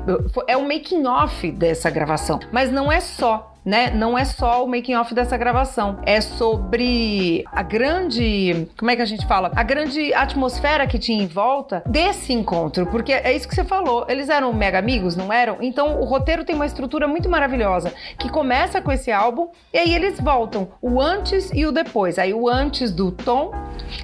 [0.48, 3.90] é o making off dessa gravação, mas não é só né?
[3.90, 9.02] Não é só o making off dessa gravação, é sobre a grande, como é que
[9.02, 9.50] a gente fala?
[9.54, 14.04] A grande atmosfera que tinha em volta desse encontro, porque é isso que você falou,
[14.08, 15.58] eles eram mega amigos, não eram?
[15.60, 19.94] Então o roteiro tem uma estrutura muito maravilhosa, que começa com esse álbum e aí
[19.94, 22.18] eles voltam, o antes e o depois.
[22.18, 23.52] Aí o antes do Tom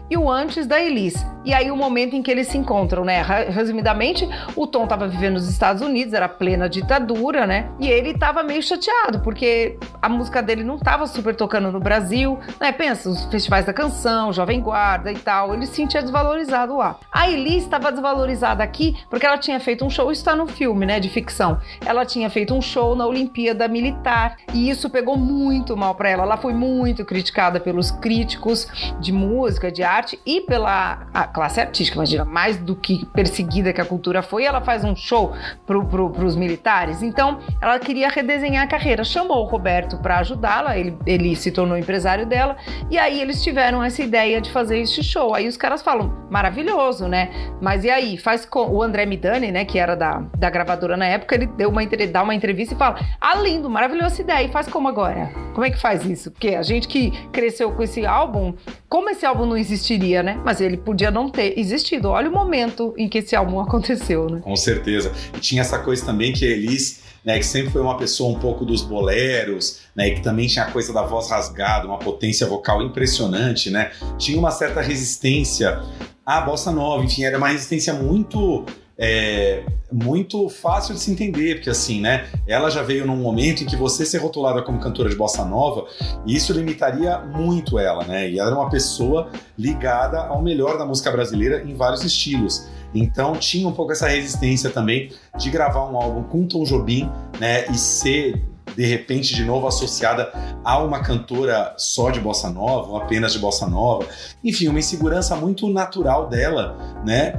[0.09, 1.25] e o antes da Elise.
[1.45, 3.23] E aí o momento em que eles se encontram, né?
[3.49, 7.71] Resumidamente, o Tom estava vivendo nos Estados Unidos, era plena ditadura, né?
[7.79, 12.39] E ele estava meio chateado, porque a música dele não estava super tocando no Brasil,
[12.61, 12.73] né?
[12.73, 16.99] Pensa, os festivais da canção, Jovem Guarda e tal, ele se sentia desvalorizado lá.
[17.11, 20.85] A Elise estava desvalorizada aqui porque ela tinha feito um show, isso está no filme,
[20.85, 21.59] né, de ficção.
[21.85, 26.25] Ela tinha feito um show na Olimpíada Militar e isso pegou muito mal para ela.
[26.25, 28.69] Ela foi muito criticada pelos críticos
[29.01, 33.85] de música, de arte e pela classe artística, imagina, mais do que perseguida que a
[33.85, 35.33] cultura foi, ela faz um show
[35.67, 37.03] pro, pro, pros militares.
[37.03, 39.05] Então, ela queria redesenhar a carreira.
[39.05, 42.57] Chamou o Roberto para ajudá-la, ele, ele se tornou empresário dela,
[42.91, 45.35] e aí eles tiveram essa ideia de fazer este show.
[45.35, 47.31] Aí os caras falam, maravilhoso, né?
[47.61, 48.17] Mas e aí?
[48.19, 51.69] Faz com o André Midani, né, que era da, da gravadora na época, ele deu
[51.69, 55.31] uma, dá uma entrevista e fala: Ah, lindo, maravilhosa ideia, e faz como agora?
[55.53, 56.31] Como é que faz isso?
[56.31, 58.55] Porque a gente que cresceu com esse álbum,
[58.89, 60.41] como esse álbum não existiria, né?
[60.45, 62.09] Mas ele podia não ter existido.
[62.09, 64.41] Olha o momento em que esse álbum aconteceu, né?
[64.43, 65.13] Com certeza.
[65.37, 68.39] E tinha essa coisa também que a Elis, né, que sempre foi uma pessoa um
[68.39, 72.47] pouco dos boleros, né, e que também tinha a coisa da voz rasgada, uma potência
[72.47, 73.91] vocal impressionante, né?
[74.17, 75.83] Tinha uma certa resistência
[76.25, 78.65] à bossa nova, enfim, era uma resistência muito
[79.03, 82.29] é, muito fácil de se entender, porque assim, né?
[82.47, 85.87] Ela já veio num momento em que você ser rotulada como cantora de bossa nova,
[86.27, 88.29] isso limitaria muito ela, né?
[88.29, 92.69] E ela era uma pessoa ligada ao melhor da música brasileira em vários estilos.
[92.95, 97.11] Então tinha um pouco essa resistência também de gravar um álbum com Tom Jobim,
[97.41, 97.67] né?
[97.69, 98.39] E ser
[98.77, 100.31] de repente de novo associada
[100.63, 104.07] a uma cantora só de bossa nova, ou apenas de bossa nova.
[104.45, 107.33] Enfim, uma insegurança muito natural dela, né?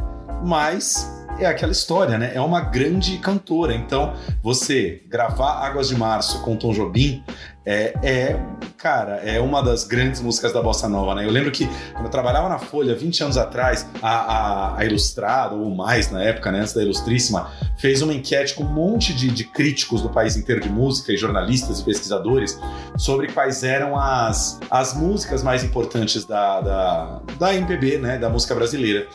[0.43, 2.31] Mas é aquela história, né?
[2.33, 3.73] É uma grande cantora.
[3.73, 7.23] Então, você gravar Águas de Março com Tom Jobim
[7.65, 8.39] é, é
[8.81, 11.23] cara, é uma das grandes músicas da Bossa Nova, né?
[11.23, 15.53] Eu lembro que quando eu trabalhava na Folha, 20 anos atrás, a, a, a Ilustrada,
[15.53, 19.29] ou mais na época, né, antes da Ilustríssima, fez uma enquete com um monte de,
[19.29, 22.59] de críticos do país inteiro de música, e jornalistas e pesquisadores,
[22.97, 28.55] sobre quais eram as, as músicas mais importantes da, da, da MPB, né, da música
[28.55, 29.05] brasileira.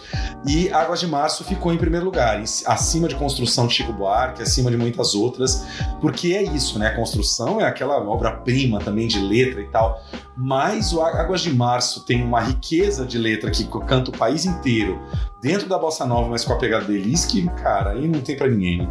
[0.47, 4.71] E Águas de Março ficou em primeiro lugar, acima de Construção de Chico Buarque, acima
[4.71, 5.67] de muitas outras,
[6.01, 6.89] porque é isso, né?
[6.89, 10.03] A construção é aquela obra-prima também de letra e tal,
[10.37, 15.01] mas o Águas de Março tem uma riqueza de letra que canta o país inteiro,
[15.41, 18.49] dentro da bossa nova, mas com a pegada deles, que, cara, aí não tem para
[18.49, 18.79] ninguém.
[18.79, 18.89] Né?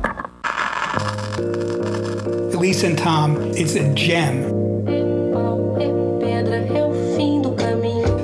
[2.53, 4.65] Elise and Tom is a gem.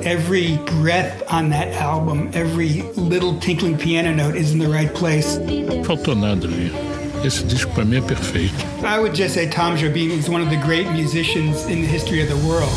[0.04, 5.38] Every breath on that album, every little tinkling piano note is in the right place.
[5.84, 6.91] Faltou nada ali.
[7.24, 8.54] Esse disco para mim é perfeito.
[8.84, 12.20] I would just say Tom Jobim is one of the great musicians in the history
[12.20, 12.72] of the world.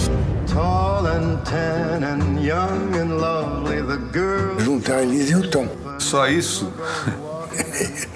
[0.47, 4.55] Tall and tan and young and lovely, the girl.
[4.59, 5.67] Juntar Elise e o Tom.
[5.99, 6.71] Só isso?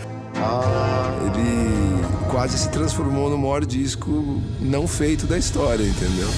[1.25, 6.29] Ele quase se transformou no maior disco não feito da história, entendeu?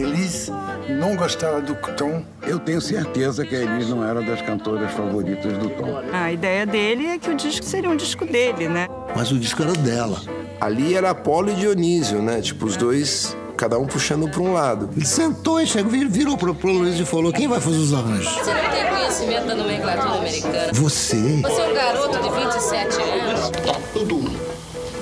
[0.00, 0.52] Elise
[0.88, 2.24] não gostava do Tom.
[2.42, 6.02] Eu tenho certeza que a Elise não era das cantoras favoritas do Tom.
[6.12, 8.88] A ideia dele é que o disco seria um disco dele, né?
[9.14, 10.20] Mas o disco era dela.
[10.60, 12.40] Ali era Apolo e Dionísio, né?
[12.40, 14.88] Tipo, os dois cada um puxando para um lado.
[14.96, 18.32] Ele sentou e chegou, virou pro, pro Luiz e falou: quem vai fazer os arranjos?
[18.32, 20.72] Você não tem conhecimento da nomenclatura americana?
[20.72, 21.16] Você?
[21.42, 23.50] Você é um garoto de 27 anos?
[23.50, 24.16] Tá tudo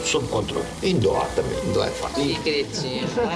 [0.09, 0.67] sob controle.
[0.83, 2.25] Indoor também, indoor é fácil.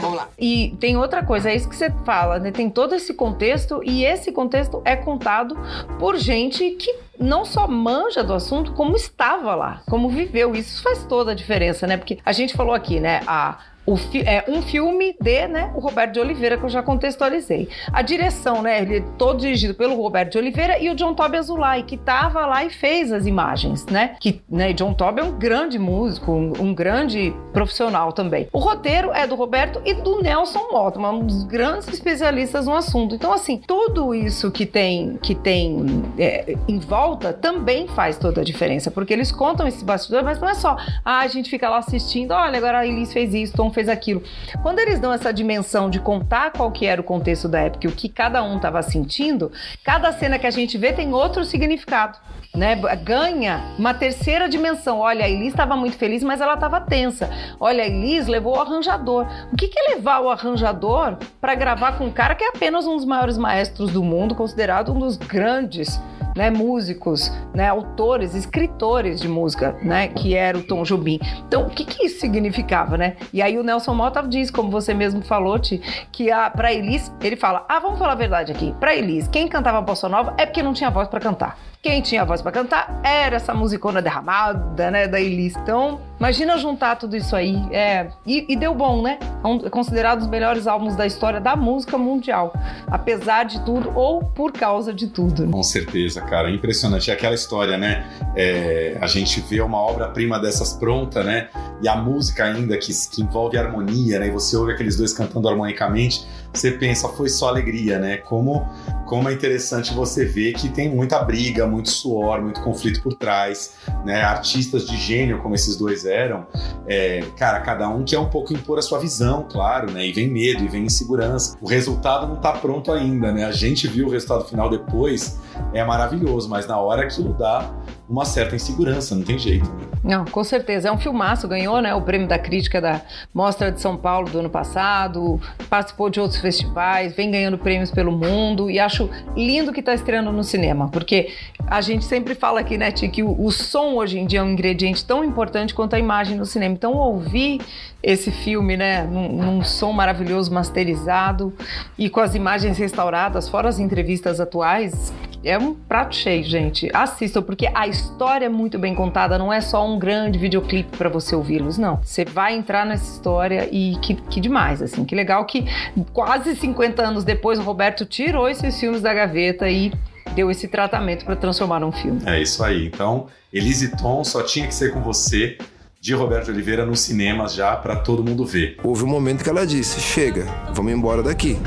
[0.01, 0.29] Vamos lá.
[0.39, 2.51] E tem outra coisa, é isso que você fala, né?
[2.51, 5.57] Tem todo esse contexto e esse contexto é contado
[5.99, 10.55] por gente que não só manja do assunto, como estava lá, como viveu.
[10.55, 11.97] Isso faz toda a diferença, né?
[11.97, 13.21] Porque a gente falou aqui, né?
[13.27, 13.59] A
[13.97, 17.68] fi é um filme de, né, o Roberto de Oliveira, que eu já contextualizei.
[17.92, 21.38] A direção, né, ele é todo dirigido pelo Roberto de Oliveira e o John Toby
[21.38, 24.16] Azulay, que estava lá e fez as imagens, né?
[24.21, 28.49] Que, né, John Toby é um grande músico, um, um, grande profissional também.
[28.53, 33.14] O roteiro é do Roberto e do Nelson Mota, um dos grandes especialistas no assunto.
[33.14, 38.45] Então, assim, tudo isso que tem, que tem é, em volta também faz toda a
[38.45, 41.79] diferença, porque eles contam esse bastidor, mas não é só, ah, a gente fica lá
[41.79, 44.23] assistindo, olha, agora a Elis fez isso, Tom fez aquilo.
[44.63, 47.91] Quando eles dão essa dimensão de contar qual que era o contexto da época e
[47.91, 49.51] o que cada um estava sentindo,
[49.85, 52.19] cada cena que a gente vê tem outro significado.
[52.55, 54.99] Né, ganha uma terceira dimensão.
[54.99, 57.31] Olha, a Elis estava muito feliz, mas ela estava tensa.
[57.59, 59.27] Olha, a Elis levou o arranjador.
[59.51, 62.87] O que, que é levar o arranjador para gravar com um cara que é apenas
[62.87, 65.99] um dos maiores maestros do mundo, considerado um dos grandes
[66.37, 71.18] né, músicos, né, autores, escritores de música, né, que era o Tom Jobim.
[71.47, 73.16] Então, o que, que isso significava, né?
[73.33, 77.37] E aí o Nelson Mota diz, como você mesmo falou, Ti, que para Elis, ele
[77.37, 78.75] fala: "Ah, vamos falar a verdade aqui.
[78.79, 81.72] Para Elis, quem cantava bossa nova é porque não tinha voz para cantar.
[81.83, 85.57] Quem tinha voz para cantar era essa musicona derramada, né, da Elis.
[85.57, 87.61] Então, imagina juntar tudo isso aí.
[87.73, 89.18] É, e, e deu bom, né?
[89.21, 92.55] É, é considerado os melhores álbuns da história da música mundial.
[92.87, 95.51] Apesar de tudo ou por causa de tudo.
[95.51, 96.49] Com certeza, cara.
[96.53, 97.11] Impressionante.
[97.11, 98.07] É aquela história, né?
[98.37, 101.49] É, a gente vê uma obra-prima dessas pronta, né?
[101.83, 104.29] E a música ainda que, que envolve harmonia, né?
[104.29, 108.19] E você ouve aqueles dois cantando harmonicamente você pensa, foi só alegria, né?
[108.19, 108.67] Como,
[109.07, 113.75] como é interessante você ver que tem muita briga, muito suor, muito conflito por trás,
[114.05, 114.23] né?
[114.23, 116.47] Artistas de gênio como esses dois eram,
[116.87, 120.07] é, cara, cada um quer um pouco impor a sua visão, claro, né?
[120.07, 121.57] E vem medo, e vem insegurança.
[121.61, 123.45] O resultado não tá pronto ainda, né?
[123.45, 125.41] A gente viu o resultado final depois,
[125.73, 127.73] é maravilhoso, mas na hora aquilo dá
[128.09, 129.71] uma certa insegurança, não tem jeito.
[130.05, 130.88] Não, com certeza.
[130.88, 133.01] É um filmaço, ganhou né, o prêmio da crítica da
[133.33, 138.11] Mostra de São Paulo do ano passado, participou de outros festivais, vem ganhando prêmios pelo
[138.11, 141.31] mundo e acho lindo que está estreando no cinema, porque
[141.67, 144.43] a gente sempre fala aqui, né, Ti, que o, o som hoje em dia é
[144.43, 146.75] um ingrediente tão importante quanto a imagem no cinema.
[146.75, 147.61] Então, ouvir
[148.03, 151.53] esse filme, né, num, num, som maravilhoso, masterizado
[151.97, 155.12] e com as imagens restauradas, fora as entrevistas atuais,
[155.44, 156.90] é um prato cheio, gente.
[156.92, 161.09] Assistam, porque a história é muito bem contada, não é só um grande videoclipe para
[161.09, 162.00] você ouvi-los, não.
[162.02, 165.66] Você vai entrar nessa história e que, que demais, assim, que legal que
[166.12, 169.92] quase 50 anos depois o Roberto tirou esses filmes da gaveta e
[170.35, 172.22] deu esse tratamento para transformar num filme.
[172.26, 172.87] É isso aí.
[172.87, 175.59] Então, Elise Tom só tinha que ser com você
[176.00, 178.76] de Roberto Oliveira nos cinemas já para todo mundo ver.
[178.83, 181.59] Houve um momento que ela disse: "Chega, vamos embora daqui".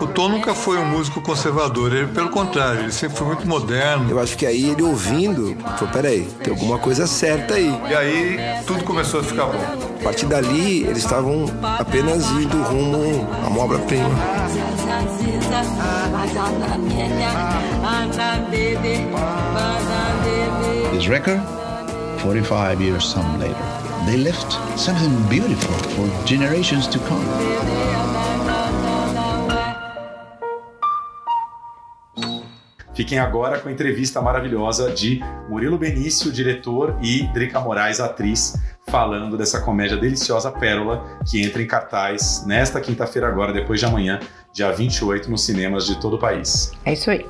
[0.00, 4.10] O Tom nunca foi um músico conservador, ele pelo contrário, ele sempre foi muito moderno.
[4.10, 7.70] Eu acho que aí ele ouvindo, falou: peraí, tem alguma coisa certa aí.
[7.88, 9.60] E aí tudo começou a ficar bom.
[10.00, 11.44] A partir dali, eles estavam
[11.78, 14.08] apenas indo rumo a uma obra-prima.
[20.92, 21.40] This record,
[22.22, 23.54] 45 years some later,
[24.10, 27.24] they left something beautiful for generations to come.
[32.92, 39.38] Fiquem agora com a entrevista maravilhosa de Murilo Benício, diretor, e Drica Moraes, atriz, falando
[39.38, 44.18] dessa comédia deliciosa Pérola, que entra em cartaz nesta quinta-feira agora, depois de amanhã,
[44.52, 46.72] dia 28, nos cinemas de todo o país.
[46.84, 47.24] É isso aí.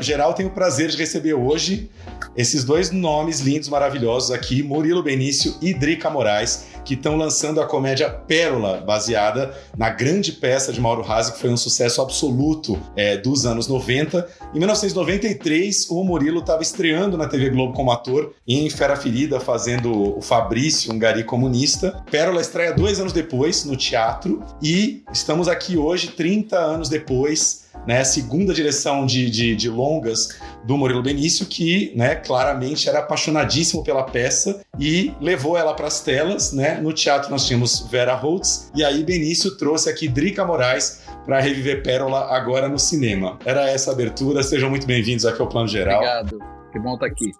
[0.00, 1.90] Geral tem o prazer de receber hoje
[2.36, 7.66] esses dois nomes lindos, maravilhosos aqui, Murilo Benício e Drica Moraes, que estão lançando a
[7.66, 13.16] comédia Pérola, baseada na grande peça de Mauro Razzi, que foi um sucesso absoluto é,
[13.16, 14.28] dos anos 90.
[14.54, 20.18] Em 1993, o Murilo estava estreando na TV Globo como ator, em Fera Ferida, fazendo
[20.18, 22.02] o Fabrício, um gari comunista.
[22.10, 28.02] Pérola estreia dois anos depois, no teatro, e estamos aqui hoje, 30 anos depois, né,
[28.04, 30.28] segunda direção de, de, de, longas
[30.64, 36.00] do Murilo Benício, que né, claramente era apaixonadíssimo pela peça e levou ela para as
[36.00, 36.52] telas.
[36.52, 36.73] Né?
[36.80, 41.82] No teatro nós tínhamos Vera Holtz, e aí Benício trouxe aqui Drica Moraes para reviver
[41.82, 43.38] Pérola agora no cinema.
[43.44, 45.96] Era essa abertura, sejam muito bem-vindos aqui ao Plano Geral.
[45.96, 46.38] Obrigado,
[46.72, 47.32] que bom estar aqui.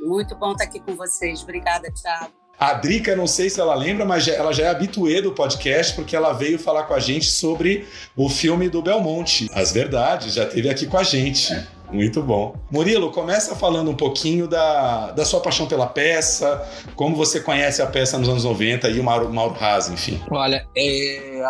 [0.00, 1.42] Muito bom estar aqui com vocês.
[1.42, 2.32] Obrigada, Thiago.
[2.58, 6.16] A Drica, não sei se ela lembra, mas ela já é habituê do podcast, porque
[6.16, 9.48] ela veio falar com a gente sobre o filme do Belmonte.
[9.54, 11.54] As Verdades, já esteve aqui com a gente.
[11.90, 12.54] Muito bom.
[12.70, 17.86] Murilo, começa falando um pouquinho da, da sua paixão pela peça, como você conhece a
[17.86, 20.20] peça nos anos 90 e o Mauro, Mauro Haas, enfim.
[20.30, 21.42] Olha, é,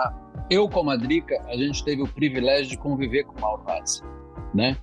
[0.50, 4.02] eu como a Drica, a gente teve o privilégio de conviver com o Mauro Haas,
[4.54, 4.76] né?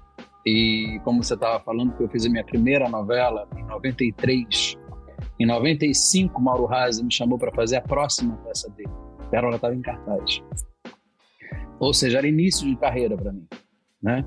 [0.45, 4.77] E como você estava falando, que eu fiz a minha primeira novela em 93,
[5.39, 8.91] em 95, Mauro Razzi me chamou para fazer a próxima peça dele.
[9.31, 10.41] Pérola estava em cartaz.
[11.79, 13.47] Ou seja, era início de carreira para mim,
[14.01, 14.23] né?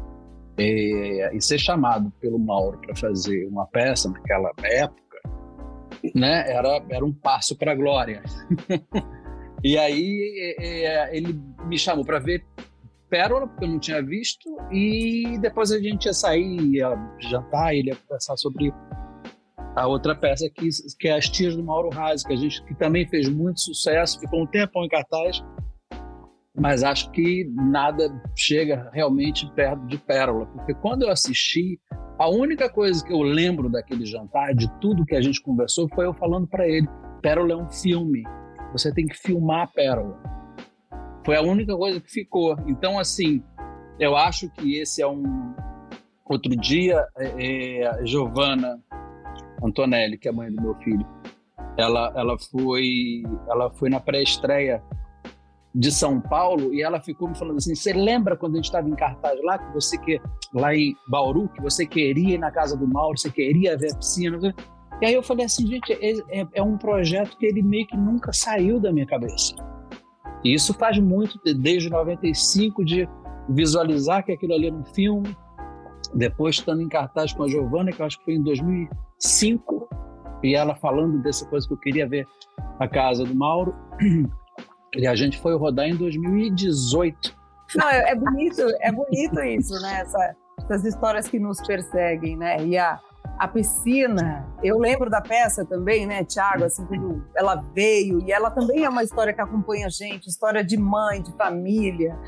[0.59, 5.21] E, e, ser chamado pelo Mauro para fazer uma peça naquela época,
[6.14, 6.51] né?
[6.51, 8.23] Era, era um passo para a glória.
[9.62, 10.57] e aí
[11.12, 12.44] ele me chamou para ver
[13.09, 17.88] Pérola, porque eu não tinha visto, e depois a gente ia sair, ia jantar, ele
[17.88, 18.73] ia conversar sobre
[19.75, 20.68] a outra peça que,
[20.99, 24.21] que é As Tias do Mauro Razzi, que a gente que também fez muito sucesso,
[24.21, 25.42] ficou um tempão em cartaz,
[26.59, 31.81] mas acho que nada chega realmente perto de Pérola, porque quando eu assisti,
[32.18, 36.05] a única coisa que eu lembro daquele jantar, de tudo que a gente conversou, foi
[36.07, 36.88] eu falando para ele:
[37.23, 38.25] Pérola é um filme,
[38.73, 40.18] você tem que filmar a Pérola.
[41.25, 42.57] Foi a única coisa que ficou.
[42.66, 43.42] Então, assim,
[44.01, 45.55] eu acho que esse é um.
[46.25, 48.83] Outro dia, é, é, Giovana
[49.62, 51.07] Antonelli, que é a mãe do meu filho,
[51.79, 54.83] ela, ela foi ela foi na pré-estreia
[55.79, 58.88] de São Paulo e ela ficou me falando assim: você lembra quando a gente estava
[58.88, 60.21] em cartaz lá que você que
[60.53, 63.97] lá em Bauru que você queria ir na casa do Mauro, você queria ver a
[63.97, 64.55] piscina?
[65.01, 67.97] E aí eu falei assim, gente, é, é, é um projeto que ele meio que
[67.97, 69.55] nunca saiu da minha cabeça.
[70.43, 73.09] E isso faz muito desde 95 de
[73.49, 75.37] visualizar que aquilo ali era um filme,
[76.12, 78.88] depois estando em cartaz com a Giovana, que eu acho que foi em 2000
[79.21, 79.88] cinco
[80.43, 82.27] e ela falando dessa coisa que eu queria ver
[82.79, 83.75] a casa do Mauro.
[84.96, 87.37] E a gente foi rodar em 2018.
[87.77, 90.01] Não, é, é bonito, é bonito isso, né?
[90.01, 92.64] Essa, essas histórias que nos perseguem, né?
[92.64, 92.98] E a,
[93.38, 98.51] a piscina, eu lembro da peça também, né, Tiago, assim, quando ela veio, e ela
[98.51, 102.18] também é uma história que acompanha a gente, história de mãe, de família,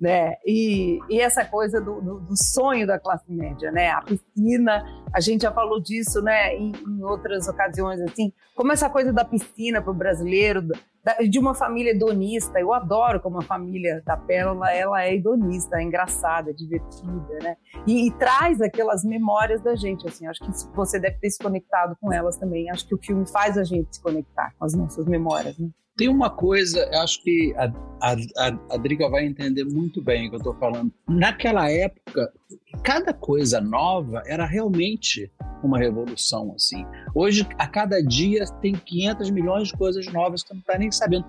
[0.00, 0.34] né?
[0.46, 3.90] E, e essa coisa do, do, do, sonho da classe média, né?
[3.90, 6.54] A piscina, a gente já falou disso, né?
[6.54, 10.62] Em, em outras ocasiões, assim, como essa coisa da piscina para o brasileiro,
[11.02, 12.60] da, de uma família hedonista.
[12.60, 17.56] Eu adoro como a família da Pérola, ela é hedonista, é engraçada, é divertida, né?
[17.84, 20.28] E, e traz aquelas memórias da gente, assim.
[20.28, 22.70] Acho que você deve ter se conectado com elas também.
[22.70, 25.68] Acho que o filme faz a gente se conectar com as nossas memórias, né?
[25.98, 27.64] Tem uma coisa, acho que a,
[28.00, 30.92] a, a Driga vai entender muito bem o que eu estou falando.
[31.08, 32.32] Naquela época,
[32.84, 35.28] cada coisa nova era realmente
[35.60, 36.86] uma revolução, assim.
[37.12, 40.92] Hoje, a cada dia, tem 500 milhões de coisas novas que você não está nem
[40.92, 41.26] sabendo.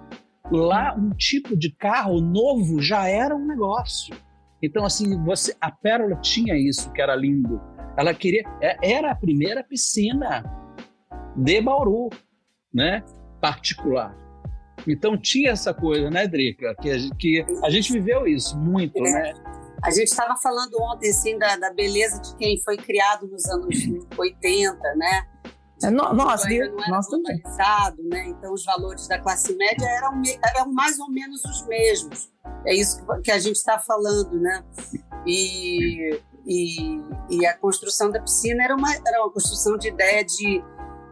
[0.51, 4.15] Lá, um tipo de carro novo já era um negócio.
[4.62, 7.60] Então, assim, você, a Pérola tinha isso, que era lindo.
[7.97, 8.43] Ela queria...
[8.62, 10.43] É, era a primeira piscina
[11.36, 12.10] de Bauru,
[12.71, 13.03] né?
[13.41, 14.29] Particular.
[14.88, 16.76] Então tinha essa coisa, né, Drica?
[16.82, 19.34] Que a, gente, que a gente viveu isso muito, né?
[19.82, 23.75] A gente estava falando ontem assim da, da, beleza de quem foi criado nos anos
[24.17, 25.27] 80, né?
[25.82, 26.75] É, no, nós, viu?
[26.90, 27.08] Nós
[28.10, 28.27] né?
[28.27, 30.21] Então os valores da classe média eram,
[30.54, 32.30] eram mais ou menos os mesmos.
[32.65, 34.63] É isso que a gente está falando, né?
[35.25, 40.62] E, e, e, a construção da piscina era uma, era uma construção de ideia de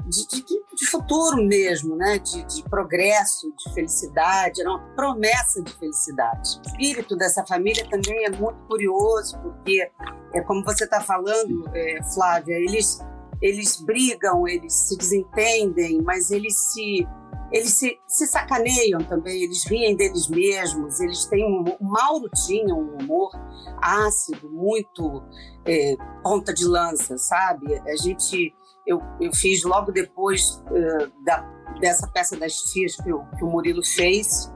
[0.08, 2.18] de, de, de futuro mesmo, né?
[2.20, 6.60] De, de, progresso, de felicidade, era uma promessa de felicidade.
[6.60, 9.89] O espírito dessa família também é muito curioso, porque,
[10.34, 12.99] é como você está falando, é, Flávia, eles,
[13.41, 17.08] eles brigam, eles se desentendem, mas eles se
[17.51, 22.76] eles se, se sacaneiam também, eles riem deles mesmos, eles têm um, o Mauro tinha
[22.76, 23.32] um humor
[23.82, 25.24] ácido, muito
[25.66, 27.74] é, ponta de lança, sabe?
[27.74, 28.53] A gente
[28.88, 31.41] eu, eu fiz logo depois uh, da,
[31.79, 34.51] dessa peça das tias que, eu, que o Murilo fez.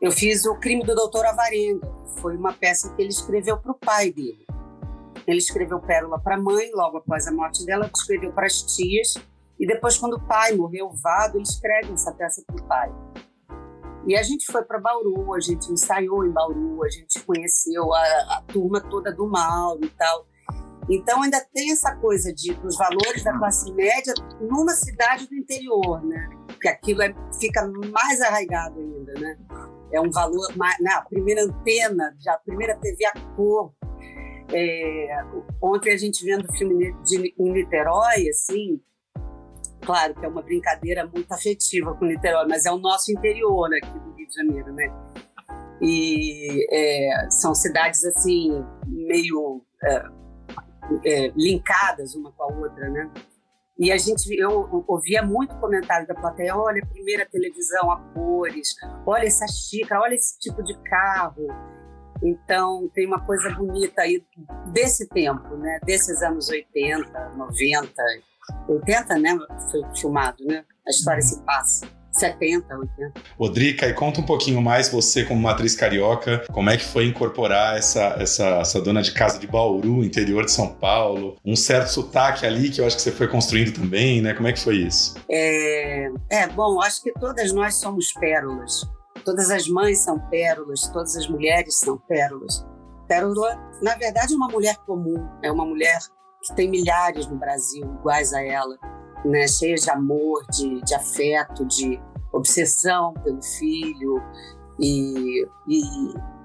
[0.00, 1.88] Eu fiz O Crime do Doutor Avarenga.
[2.20, 4.44] Foi uma peça que ele escreveu para o pai dele.
[5.24, 9.14] Ele escreveu Pérola para a mãe, logo após a morte dela, escreveu para as tias.
[9.58, 12.92] E depois, quando o pai morreu, Vado, ele escreve essa peça para o pai.
[14.06, 18.00] E a gente foi para Bauru, a gente ensaiou em Bauru, a gente conheceu a,
[18.36, 20.26] a turma toda do Mauro e tal.
[20.88, 26.02] Então ainda tem essa coisa de dos valores da classe média numa cidade do interior,
[26.04, 26.28] né?
[26.46, 29.38] Porque aquilo é, fica mais arraigado ainda, né?
[29.92, 30.92] É um valor, né?
[30.92, 33.72] a primeira antena, já a primeira TV a cor.
[34.52, 35.08] É,
[35.62, 38.80] ontem a gente vendo o filme de, em Niterói, assim,
[39.82, 43.98] claro que é uma brincadeira muito afetiva com Niterói, mas é o nosso interior aqui
[43.98, 44.90] do Rio de Janeiro, né?
[45.82, 50.02] E é, são cidades assim meio é,
[51.04, 53.10] é, linkadas uma com a outra, né?
[53.78, 58.74] E a gente, eu ouvia muito comentário da plateia: olha, primeira televisão a cores,
[59.06, 61.46] olha essa xícara, olha esse tipo de carro.
[62.20, 64.26] Então, tem uma coisa bonita aí
[64.72, 65.78] desse tempo, né?
[65.84, 67.92] Desses anos 80, 90,
[68.68, 69.38] 80, né?
[69.70, 70.64] Foi filmado, né?
[70.84, 71.86] A história se passa.
[72.12, 73.12] 70, 80.
[73.38, 77.06] Odrica, e conta um pouquinho mais você como uma atriz carioca, como é que foi
[77.06, 81.88] incorporar essa, essa, essa dona de casa de Bauru, interior de São Paulo, um certo
[81.88, 84.34] sotaque ali que eu acho que você foi construindo também, né?
[84.34, 85.16] Como é que foi isso?
[85.30, 88.86] É, é bom, acho que todas nós somos pérolas.
[89.24, 92.64] Todas as mães são pérolas, todas as mulheres são pérolas.
[93.06, 95.98] Pérola, na verdade, é uma mulher comum, é uma mulher
[96.42, 98.78] que tem milhares no Brasil iguais a ela,
[99.24, 99.46] né?
[99.46, 102.00] cheia de amor, de, de afeto, de,
[102.32, 104.22] obsessão pelo filho
[104.78, 105.82] e, e,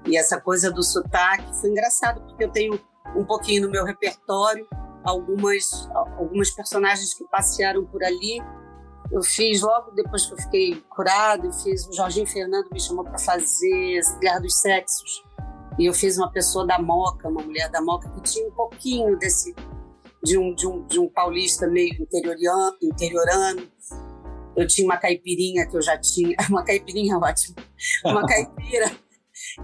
[0.06, 2.80] e, essa coisa do sotaque foi engraçado porque eu tenho
[3.14, 4.66] um pouquinho no meu repertório
[5.04, 8.42] algumas algumas personagens que passearam por ali
[9.12, 13.04] eu fiz logo depois que eu fiquei curado eu fiz o Jorginho Fernando me chamou
[13.04, 15.22] para fazer Guerra dos Sexos
[15.78, 19.16] e eu fiz uma pessoa da Moca uma mulher da Moca que tinha um pouquinho
[19.18, 19.54] desse
[20.24, 23.74] de um, de um, de um paulista meio interiorano, interiorano
[24.56, 27.56] eu tinha uma caipirinha que eu já tinha, uma caipirinha ótima,
[28.04, 28.90] uma caipira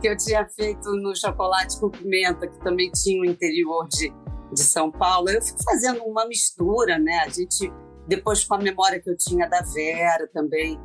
[0.00, 4.12] que eu tinha feito no chocolate com pimenta, que também tinha o interior de,
[4.52, 5.30] de São Paulo.
[5.30, 7.20] Eu fico fazendo uma mistura, né?
[7.24, 7.72] A gente,
[8.06, 10.78] depois com a memória que eu tinha da Vera também,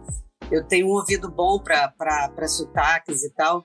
[0.51, 3.63] eu tenho um ouvido bom para sotaques e tal.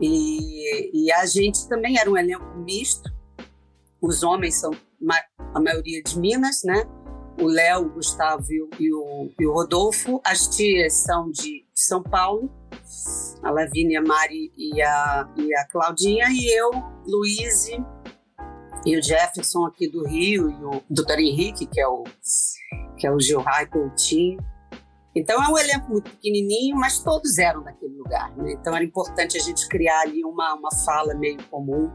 [0.00, 3.10] E, e a gente também era um elenco misto.
[4.02, 4.72] Os homens são
[5.54, 6.84] a maioria de Minas, né?
[7.40, 8.60] o Léo, o Gustavo e
[8.92, 10.20] o, e o, Rodolfo.
[10.24, 12.50] As tias são de São Paulo,
[13.42, 16.70] a Lavínia, a Mari e a, e a Claudinha, e eu,
[17.06, 17.68] Luiz
[18.84, 21.20] e o Jefferson aqui do Rio, e o Dr.
[21.20, 22.04] Henrique, que é o,
[22.98, 24.38] que é o Gilrai Coutinho.
[25.14, 28.34] Então é um elenco muito pequenininho, mas todos eram daquele lugar.
[28.36, 28.52] Né?
[28.52, 31.90] Então era importante a gente criar ali uma, uma fala meio comum.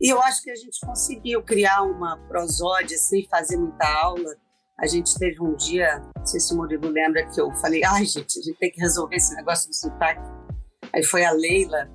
[0.00, 4.36] E eu acho que a gente conseguiu criar uma prosódia sem fazer muita aula,
[4.78, 8.04] a gente teve um dia, não sei se o Murilo lembra, que eu falei: ai,
[8.04, 10.20] gente, a gente tem que resolver esse negócio do sotaque.
[10.94, 11.90] Aí foi a Leila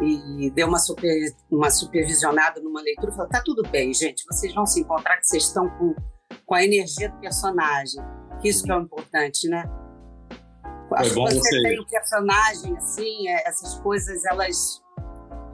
[0.00, 1.10] e deu uma, super,
[1.50, 5.26] uma supervisionada numa leitura e falou: tá tudo bem, gente, vocês vão se encontrar, que
[5.26, 5.94] vocês estão com,
[6.46, 8.02] com a energia do personagem.
[8.40, 9.64] Que isso que é o importante, né?
[10.96, 14.83] Acho que você, você tem um personagem assim, é, essas coisas, elas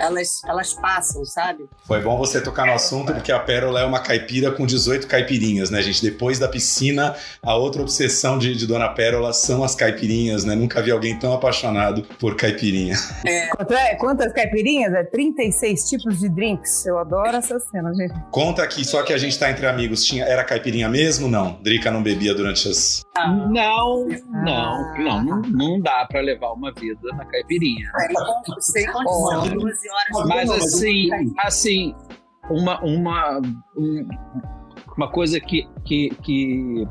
[0.00, 1.68] elas, elas passam, sabe?
[1.84, 5.70] Foi bom você tocar no assunto, porque a Pérola é uma caipira com 18 caipirinhas,
[5.70, 6.02] né, gente?
[6.02, 10.54] Depois da piscina, a outra obsessão de, de Dona Pérola são as caipirinhas, né?
[10.54, 12.96] Nunca vi alguém tão apaixonado por caipirinha.
[13.26, 13.50] É.
[13.74, 14.92] é quantas caipirinhas?
[14.94, 16.86] É 36 tipos de drinks.
[16.86, 18.14] Eu adoro essa cena, gente.
[18.30, 20.04] Conta aqui, só que a gente tá entre amigos.
[20.04, 21.28] Tinha, era caipirinha mesmo?
[21.28, 21.60] Não.
[21.62, 23.02] Drica não bebia durante as.
[23.16, 24.06] Não, não,
[24.96, 27.90] não, não, não dá para levar uma vida na caipirinha.
[28.00, 30.28] É, sem condição, 12 horas.
[30.28, 31.94] Mas assim, assim,
[32.50, 33.40] uma, uma,
[33.76, 34.08] um,
[34.96, 36.86] uma coisa que, que, que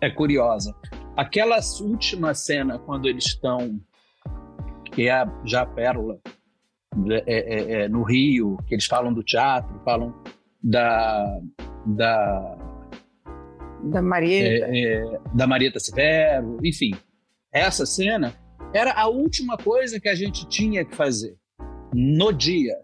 [0.00, 0.74] é curiosa.
[1.16, 3.80] Aquela última cena, quando eles estão,
[4.92, 6.18] que é já a Pérola,
[7.08, 10.14] é, é, é, no Rio, que eles falam do teatro, falam
[10.62, 11.40] da.
[11.86, 12.56] da
[13.82, 14.66] da Marieta.
[14.66, 16.90] É, é, da Marieta Severo, enfim.
[17.52, 18.34] Essa cena
[18.74, 21.39] era a última coisa que a gente tinha que fazer
[21.92, 22.76] no dia.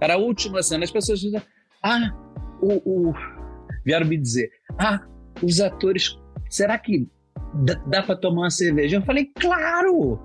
[0.00, 0.84] Era a última cena.
[0.84, 1.42] As pessoas diziam,
[1.82, 2.12] ah,
[2.60, 3.14] o, o...
[3.84, 5.00] vieram me dizer, ah,
[5.42, 6.18] os atores,
[6.48, 7.08] será que
[7.64, 8.96] dá, dá para tomar uma cerveja?
[8.96, 10.20] Eu falei, claro!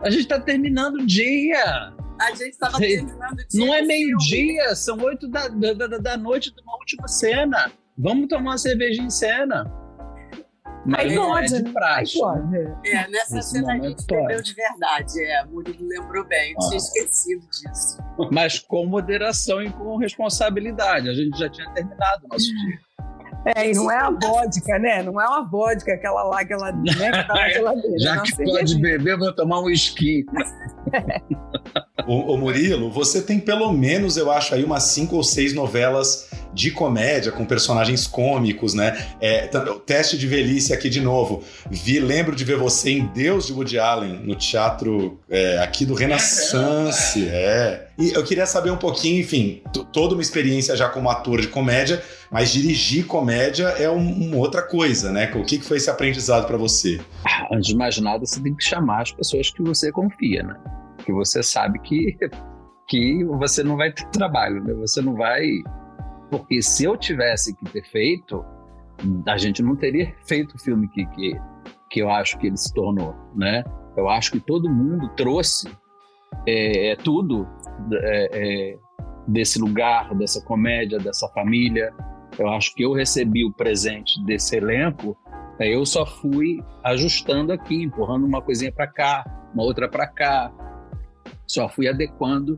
[0.00, 1.92] A gente está terminando o dia.
[2.20, 3.66] A gente estava terminando o dia.
[3.66, 7.70] Não é meio-dia, são oito da, da, da noite de uma última cena.
[7.98, 9.64] Vamos tomar uma cerveja em cena.
[10.84, 11.72] Mas aí não é de né?
[11.72, 12.18] praxe.
[12.50, 12.76] Né?
[12.86, 15.24] É, nessa Nesse cena a gente bebeu de verdade.
[15.24, 16.76] É, Murilo lembrou bem, eu tinha ah.
[16.76, 17.98] esquecido disso.
[18.30, 21.08] Mas com moderação e com responsabilidade.
[21.08, 22.80] A gente já tinha terminado o nosso dia.
[23.44, 25.02] É, e não é a vodka, né?
[25.02, 27.98] Não é uma vodka, aquela lá, aquela, né, que tá na geladeira.
[27.98, 30.26] Já que pode beber, vou tomar um esqui.
[32.06, 36.28] ô, ô Murilo, você tem pelo menos, eu acho, aí umas cinco ou seis novelas
[36.52, 39.06] de comédia, com personagens cômicos, né?
[39.20, 39.48] É,
[39.86, 41.42] teste de velhice aqui de novo.
[41.70, 45.94] Vi, lembro de ver você em Deus de Woody Allen, no teatro é, aqui do
[45.94, 47.26] Renaissance.
[47.28, 47.89] É.
[48.00, 52.02] E eu queria saber um pouquinho, enfim, toda uma experiência já como ator de comédia,
[52.30, 55.30] mas dirigir comédia é um, uma outra coisa, né?
[55.34, 56.98] O que, que foi esse aprendizado para você?
[57.26, 60.56] Ah, antes de mais nada, você tem que chamar as pessoas que você confia, né?
[61.04, 62.16] Que você sabe que,
[62.88, 64.72] que você não vai ter trabalho, né?
[64.74, 65.42] Você não vai
[66.30, 68.44] porque se eu tivesse que ter feito,
[69.26, 71.32] a gente não teria feito o filme que, que,
[71.90, 73.64] que eu acho que ele se tornou, né?
[73.96, 75.68] Eu acho que todo mundo trouxe
[76.46, 77.46] é, é tudo
[77.92, 78.78] é, é,
[79.26, 81.92] desse lugar, dessa comédia, dessa família.
[82.38, 85.16] Eu acho que eu recebi o presente desse elenco,
[85.58, 90.50] é, eu só fui ajustando aqui, empurrando uma coisinha para cá, uma outra para cá,
[91.46, 92.56] só fui adequando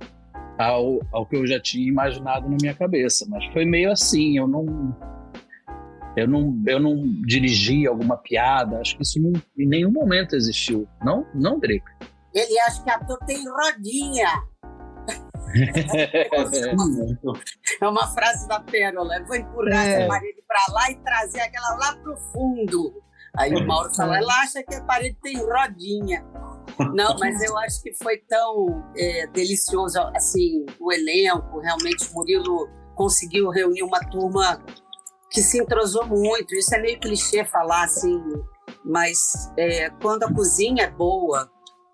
[0.59, 3.27] ao, ao que eu já tinha imaginado na minha cabeça.
[3.29, 4.95] Mas foi meio assim, eu não
[6.15, 10.87] eu não, eu não dirigi alguma piada, acho que isso não, em nenhum momento existiu.
[11.03, 11.91] Não, não, Drica?
[12.35, 14.43] Ele acha que ator tem rodinha.
[17.81, 19.17] é uma frase da Pérola.
[19.17, 19.93] Eu vou empurrar é.
[19.93, 23.03] essa parede para lá e trazer aquela lá pro fundo.
[23.37, 26.25] Aí o Mauro fala, ela acha que a parede tem rodinha.
[26.95, 32.69] Não, mas eu acho que foi tão é, delicioso, assim, o elenco, realmente o Murilo
[32.95, 34.63] conseguiu reunir uma turma
[35.31, 36.55] que se entrosou muito.
[36.55, 38.23] Isso é meio clichê falar assim,
[38.85, 41.51] mas é, quando a cozinha é boa,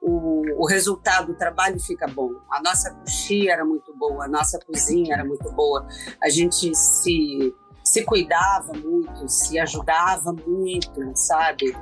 [0.09, 2.33] o, o, resultado do trabalho fica bom.
[2.51, 5.87] A nossa coxia era muito boa, a nossa cozinha era muito boa.
[6.23, 7.55] A gente se
[7.85, 11.75] se cuidava muito, se ajudava muito, sabe?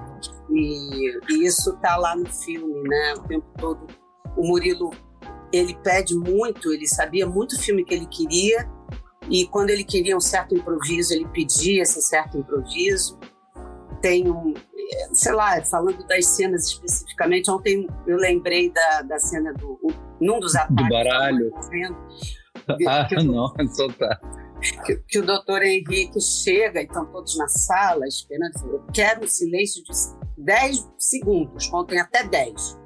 [0.49, 3.15] E, e isso tá lá no filme, né?
[3.15, 3.87] O tempo todo.
[4.37, 4.91] O Murilo,
[5.53, 8.71] ele pede muito, ele sabia muito o filme que ele queria
[9.29, 13.19] e quando ele queria um certo improviso, ele pedia esse certo improviso.
[14.01, 14.55] Tem um,
[15.13, 19.79] sei lá, falando das cenas especificamente, ontem eu lembrei da, da cena do
[20.21, 21.53] num dos ataques do baralho.
[22.89, 24.21] ah, não, então tá
[24.85, 28.53] que, que, o doutor Henrique chega e estão todos na sala esperando.
[28.67, 29.93] Eu quero um silêncio de
[30.39, 32.79] 10 segundos, contem até 10.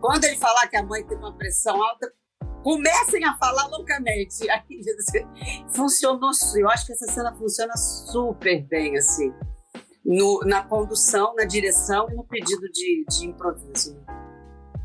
[0.00, 2.12] Quando ele falar que a mãe tem uma pressão alta,
[2.62, 4.48] comecem a falar loucamente.
[4.50, 4.80] Aí,
[5.74, 9.32] funcionou, eu acho que essa cena funciona super bem, assim,
[10.04, 14.00] no, na condução, na direção e no pedido de, de improviso.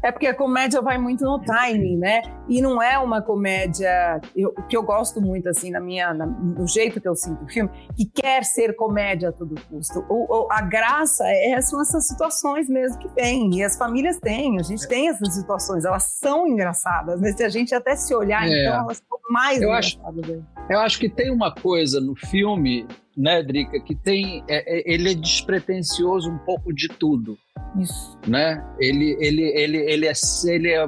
[0.04, 2.22] É porque a comédia vai muito no timing, né?
[2.48, 6.68] E não é uma comédia eu, que eu gosto muito, assim, na minha, na, no
[6.68, 10.06] jeito que eu sinto o filme, que quer ser comédia a todo custo.
[10.08, 13.56] O, o, a graça é, são essas situações mesmo que vêm.
[13.56, 17.34] E as famílias têm, a gente tem essas situações, elas são engraçadas, né?
[17.34, 18.62] Se a gente até se olhar, é.
[18.62, 20.24] então elas são mais eu engraçadas.
[20.24, 22.88] Acho, eu acho que tem uma coisa no filme
[23.18, 27.36] né, Drica, que tem, é, é, ele é despretensioso um pouco de tudo.
[27.80, 28.18] Isso.
[28.28, 28.64] Né?
[28.80, 30.14] Ele, ele, ele, ele, é,
[30.46, 30.88] ele, é,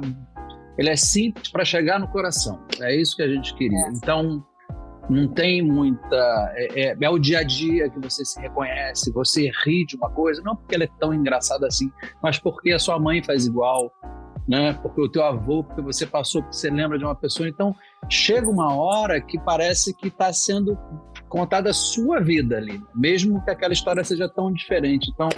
[0.78, 2.64] ele é simples para chegar no coração.
[2.80, 3.78] É isso que a gente queria.
[3.78, 3.90] É.
[3.90, 4.46] Então,
[5.10, 6.52] não tem muita.
[6.54, 10.08] É, é, é, o dia a dia que você se reconhece, você ri de uma
[10.10, 11.90] coisa, não porque ela é tão engraçada assim,
[12.22, 13.92] mas porque a sua mãe faz igual,
[14.48, 14.72] né?
[14.74, 17.48] Porque o teu avô, porque você passou, porque você lembra de uma pessoa.
[17.48, 17.74] Então,
[18.08, 20.78] chega uma hora que parece que está sendo
[21.30, 25.10] contada a sua vida ali, mesmo que aquela história seja tão diferente.
[25.14, 25.28] Então,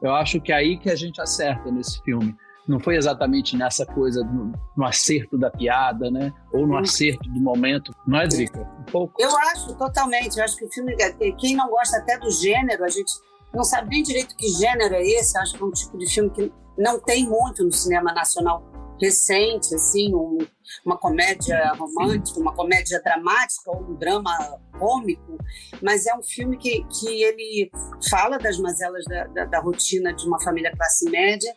[0.00, 2.36] eu acho que é aí que a gente acerta nesse filme.
[2.68, 6.30] não foi exatamente nessa coisa no, no, acerto da piada, né?
[6.52, 8.60] Ou no acerto do momento, não é, Drica?
[8.78, 9.14] Um pouco.
[9.18, 10.36] Eu acho totalmente.
[10.36, 10.94] Eu acho que o filme,
[11.38, 13.10] quem não gosta até do gênero, a gente
[13.54, 15.36] não sabe nem direito que gênero é esse.
[15.36, 18.62] Eu acho que é um tipo de filme que não tem muito no cinema nacional
[19.00, 20.38] recente, assim, um,
[20.84, 24.30] uma comédia romântica, uma comédia dramática ou um drama
[24.78, 25.38] cômico,
[25.82, 27.70] mas é um filme que, que ele
[28.10, 31.52] fala das mazelas da, da, da rotina de uma família classe média,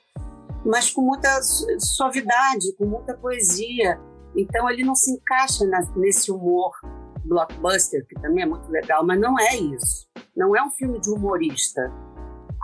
[0.66, 1.42] mas com muita
[1.80, 4.00] suavidade, com muita poesia.
[4.36, 6.72] Então ele não se encaixa na, nesse humor
[7.26, 10.08] blockbuster, que também é muito legal, mas não é isso.
[10.36, 11.92] Não é um filme de humorista,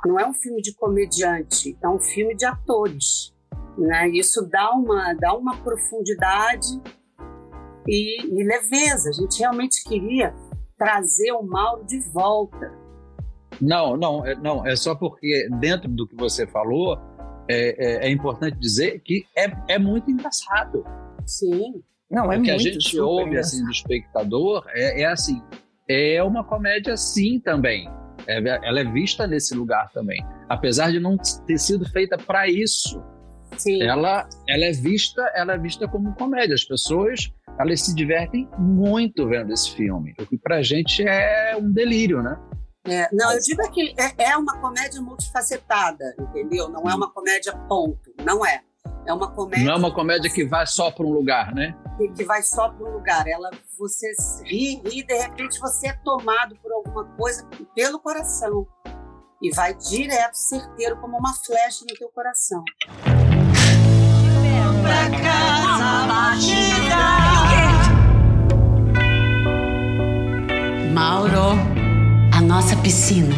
[0.06, 3.34] não é um filme de comediante, é um filme de atores.
[3.78, 4.10] Né?
[4.10, 6.68] Isso dá uma, dá uma profundidade
[7.88, 9.10] e, e leveza.
[9.10, 10.34] A gente realmente queria
[10.78, 12.72] trazer o Mauro de volta.
[13.62, 17.00] Não, não, é, não, é só porque dentro do que você falou,
[17.50, 20.84] é, é, é importante dizer que é, é muito engraçado.
[21.26, 21.82] Sim.
[22.10, 25.42] Não, é o que a gente ouve assim, do espectador é, é assim,
[25.90, 27.90] é uma comédia sim também.
[28.28, 30.24] É, ela é vista nesse lugar também.
[30.50, 33.02] Apesar de não ter sido feita para isso.
[33.58, 33.82] Sim.
[33.84, 36.56] Ela, ela é vista, ela é vista como comédia.
[36.56, 41.72] As pessoas, elas se divertem muito vendo esse filme, o que pra gente é um
[41.72, 42.38] delírio, né?
[42.86, 46.70] É, não, eu digo que é, é uma comédia multifacetada, entendeu?
[46.70, 48.62] Não é uma comédia ponto, não é.
[49.06, 49.66] É uma comédia.
[49.66, 51.76] Não é uma comédia que vai só para um lugar, né?
[51.98, 53.28] Que, que vai só para um lugar.
[53.28, 54.12] Ela, você
[54.44, 58.68] ri, ri, de repente você é tomado por alguma coisa pelo coração
[59.42, 62.64] e vai direto, certeiro, como uma flecha no teu coração
[64.88, 67.04] pra casa batida.
[70.94, 71.60] Mauro,
[72.32, 73.36] a nossa piscina.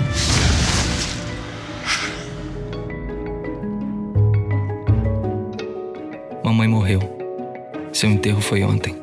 [6.44, 7.02] Mamãe morreu.
[7.92, 8.96] Seu enterro foi ontem.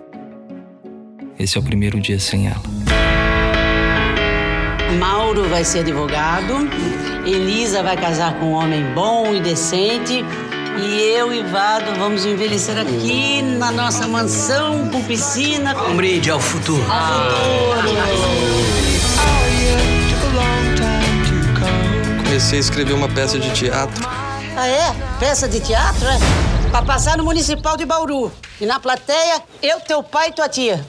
[1.38, 2.62] Esse é o primeiro dia sem ela.
[4.98, 6.54] Mauro vai ser advogado,
[7.26, 10.24] Elisa vai casar com um homem bom e decente
[10.78, 15.74] e eu e Vado vamos envelhecer aqui na nossa mansão com piscina.
[15.88, 16.82] Um brinde ao futuro.
[16.90, 18.26] Ao futuro.
[22.24, 24.06] Comecei a escrever uma peça de teatro.
[24.56, 24.94] Ah, é?
[25.18, 26.18] Peça de teatro, é?
[26.70, 28.30] Pra passar no Municipal de Bauru.
[28.60, 30.84] E na plateia, eu, teu pai e tua tia.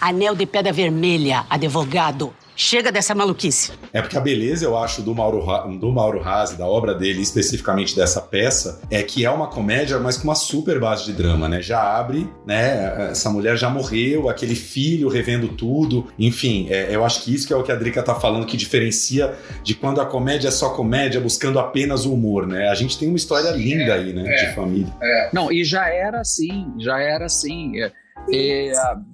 [0.00, 2.34] Anel de Pedra Vermelha, advogado.
[2.56, 3.72] Chega dessa maluquice.
[3.92, 5.44] É porque a beleza, eu acho, do Mauro,
[5.78, 10.16] do Mauro Razzi, da obra dele, especificamente dessa peça, é que é uma comédia, mas
[10.16, 11.60] com uma super base de drama, né?
[11.60, 13.10] Já abre, né?
[13.10, 16.06] Essa mulher já morreu, aquele filho revendo tudo.
[16.18, 18.56] Enfim, é, eu acho que isso que é o que a Drica tá falando, que
[18.56, 22.70] diferencia de quando a comédia é só comédia, buscando apenas o humor, né?
[22.70, 24.24] A gente tem uma história linda aí, né?
[24.26, 24.92] É, de família.
[25.02, 25.30] É.
[25.30, 27.78] Não, e já era assim, já era assim.
[27.82, 27.92] É
[28.32, 28.72] é,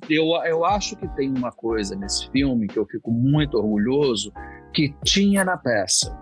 [0.09, 4.33] eu, eu acho que tem uma coisa nesse filme que eu fico muito orgulhoso
[4.73, 6.19] que tinha na peça.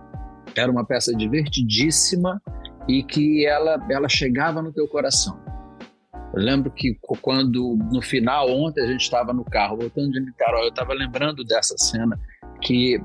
[0.56, 2.42] Era uma peça divertidíssima
[2.88, 5.38] e que ela, ela chegava no teu coração.
[6.34, 10.64] Eu lembro que quando, no final, ontem a gente estava no carro, voltando de Niterói,
[10.64, 12.18] eu estava lembrando dessa cena
[12.60, 13.00] que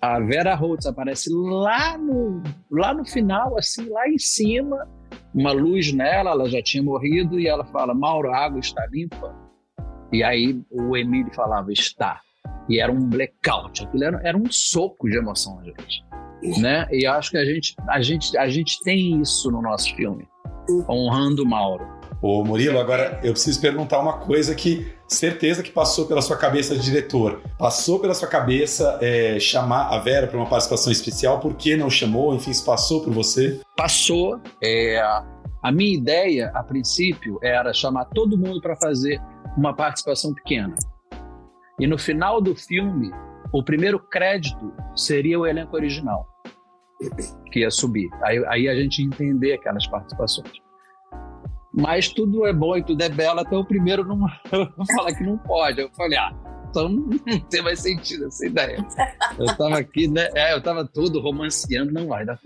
[0.00, 4.86] a Vera Holtz aparece lá no, lá no final, assim, lá em cima,
[5.34, 9.34] uma luz nela, ela já tinha morrido, e ela fala: Mauro, a água está limpa.
[10.12, 12.20] E aí o Emílio falava: está.
[12.68, 16.04] E era um blackout, aquilo era, era um soco de emoção, gente.
[16.60, 16.86] Né?
[16.92, 20.28] E acho que a gente, a, gente, a gente tem isso no nosso filme,
[20.88, 21.97] honrando o Mauro.
[22.20, 26.74] Ô Murilo, agora eu preciso perguntar uma coisa que certeza que passou pela sua cabeça
[26.74, 27.40] de diretor.
[27.56, 31.38] Passou pela sua cabeça é, chamar a Vera para uma participação especial?
[31.38, 32.34] Por que não chamou?
[32.34, 33.60] Enfim, isso passou por você?
[33.76, 34.40] Passou.
[34.62, 35.00] É,
[35.62, 39.20] a minha ideia, a princípio, era chamar todo mundo para fazer
[39.56, 40.74] uma participação pequena.
[41.78, 43.12] E no final do filme,
[43.52, 46.26] o primeiro crédito seria o elenco original
[47.52, 48.08] que ia subir.
[48.24, 50.67] Aí, aí a gente ia entender aquelas participações.
[51.72, 54.26] Mas tudo é bom e tudo é belo, até o primeiro não
[54.96, 55.80] falar que não pode.
[55.80, 56.34] Eu falei, ah,
[56.70, 58.78] então não tem mais sentido essa ideia.
[59.38, 60.28] Eu estava aqui, né?
[60.34, 62.38] É, eu estava todo romanceando, não vai dar.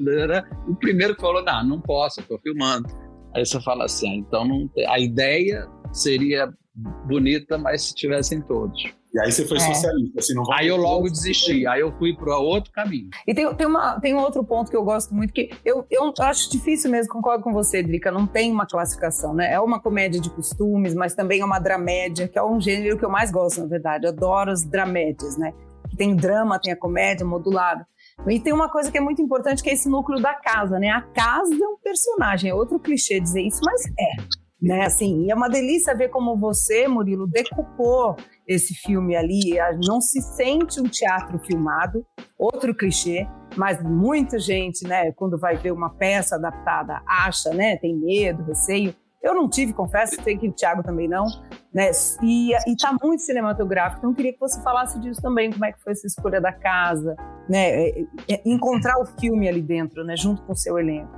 [0.68, 2.88] O primeiro falou, não, não posso, tô filmando.
[3.34, 4.86] Aí você fala assim, ah, então não tem...
[4.86, 8.82] a ideia seria bonita, mas se tivessem todos.
[9.12, 9.60] E aí você foi é.
[9.60, 13.10] socialista, assim, não Aí eu logo desisti, aí eu fui para outro caminho.
[13.26, 16.12] E tem, tem, uma, tem um outro ponto que eu gosto muito, que eu, eu
[16.20, 19.52] acho difícil mesmo, concordo com você, Drica, não tem uma classificação, né?
[19.52, 23.04] É uma comédia de costumes, mas também é uma dramédia, que é um gênero que
[23.04, 24.06] eu mais gosto, na verdade.
[24.06, 25.52] Eu adoro as dramédias, né?
[25.92, 27.86] que tem drama, tem a comédia modulada.
[28.26, 30.88] E tem uma coisa que é muito importante, que é esse núcleo da casa, né?
[30.88, 34.41] A casa é um personagem, é outro clichê dizer isso, mas é.
[34.62, 38.14] Né, assim, e é uma delícia ver como você, Murilo, decupou
[38.46, 39.54] esse filme ali.
[39.84, 42.06] Não se sente um teatro filmado,
[42.38, 47.96] outro clichê, mas muita gente, né, quando vai ver uma peça adaptada, acha, né, tem
[47.96, 48.94] medo, receio.
[49.20, 51.26] Eu não tive, confesso, sei que o Thiago também não,
[51.72, 51.90] né?
[52.22, 53.98] E, está muito cinematográfico.
[53.98, 56.52] Então, eu queria que você falasse disso também, como é que foi essa escolha da
[56.52, 57.14] casa,
[57.48, 57.88] né?
[57.88, 60.16] É, é, encontrar o filme ali dentro, né?
[60.16, 61.10] Junto com o seu elenco.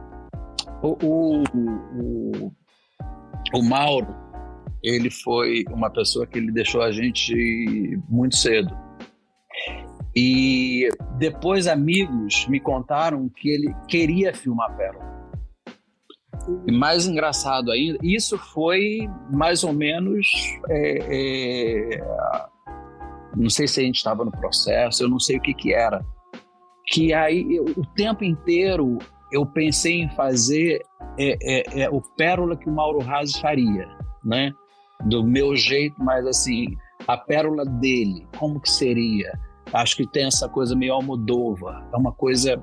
[0.82, 2.52] O, o, o,
[3.52, 4.14] o Mauro,
[4.82, 8.76] ele foi uma pessoa que ele deixou a gente muito cedo.
[10.16, 10.88] E
[11.18, 15.14] depois amigos me contaram que ele queria filmar Pérola.
[16.66, 20.26] E mais engraçado ainda, isso foi mais ou menos.
[20.68, 22.04] É, é,
[23.34, 26.04] não sei se a gente estava no processo, eu não sei o que, que era.
[26.88, 28.98] Que aí, eu, o tempo inteiro,
[29.32, 30.82] eu pensei em fazer
[31.18, 33.88] é, é, é o pérola que o Mauro Razzi faria,
[34.24, 34.52] né?
[35.06, 36.66] Do meu jeito, mas assim,
[37.06, 39.32] a pérola dele, como que seria?
[39.72, 42.62] Acho que tem essa coisa meio almodova, é uma coisa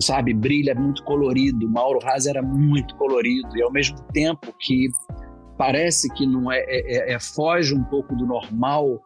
[0.00, 1.68] sabe, brilha muito colorido.
[1.68, 4.88] Mauro Haas era muito colorido e ao mesmo tempo que
[5.56, 9.00] parece que não é, é, é, é foge um pouco do normal,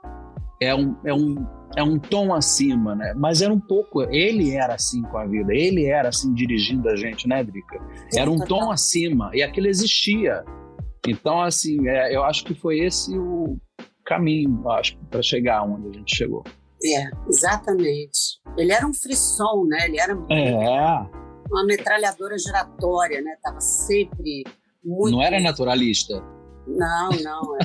[0.60, 1.34] é um, é um
[1.76, 3.14] é um tom acima, né?
[3.16, 6.96] Mas era um pouco, ele era assim com a vida, ele era assim dirigindo a
[6.96, 7.80] gente, né, Drica?
[8.14, 10.44] Era um tom acima e aquilo existia.
[11.06, 13.58] Então, assim, é, eu acho que foi esse o
[14.04, 16.44] caminho, acho, para chegar onde a gente chegou.
[16.84, 18.40] É, exatamente.
[18.56, 19.86] Ele era um frisson, né?
[19.86, 21.06] Ele era é.
[21.50, 23.36] uma metralhadora giratória, né?
[23.42, 24.44] Tava sempre
[24.84, 25.16] muito.
[25.16, 26.22] Não era naturalista.
[26.66, 27.56] Não, não.
[27.56, 27.60] É.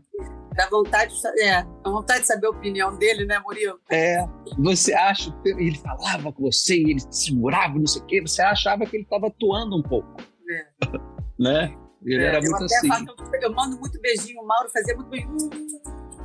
[0.56, 3.78] Dá vontade, de, é, dá vontade de saber a opinião dele, né, Murilo?
[3.90, 4.26] É.
[4.58, 8.84] Você acha, ele falava com você e ele segurava, não sei o quê, você achava
[8.84, 10.16] que ele estava atuando um pouco.
[10.50, 10.66] É.
[11.38, 11.76] né?
[12.04, 12.88] Ele é, era muito assim.
[12.88, 13.04] Faço,
[13.40, 15.50] eu mando muito beijinho, o Mauro fazia muito beijinho.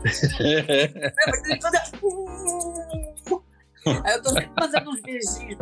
[4.04, 5.58] Aí eu tô sempre fazendo uns beijinhos.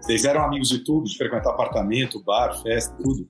[0.00, 1.06] Vocês eram amigos de tudo?
[1.06, 3.28] De frequentar apartamento, bar, festa, tudo?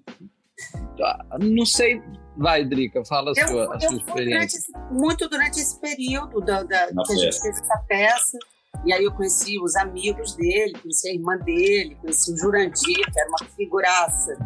[1.00, 2.02] Ah, não sei.
[2.36, 4.60] Vai, Drica, fala a sua, eu, a sua experiência.
[4.72, 8.38] Durante muito durante esse período da, da que a gente fez essa peça.
[8.84, 13.20] E aí eu conheci os amigos dele, conheci a irmã dele, conheci o Jurandir, que
[13.20, 14.36] era uma figuraça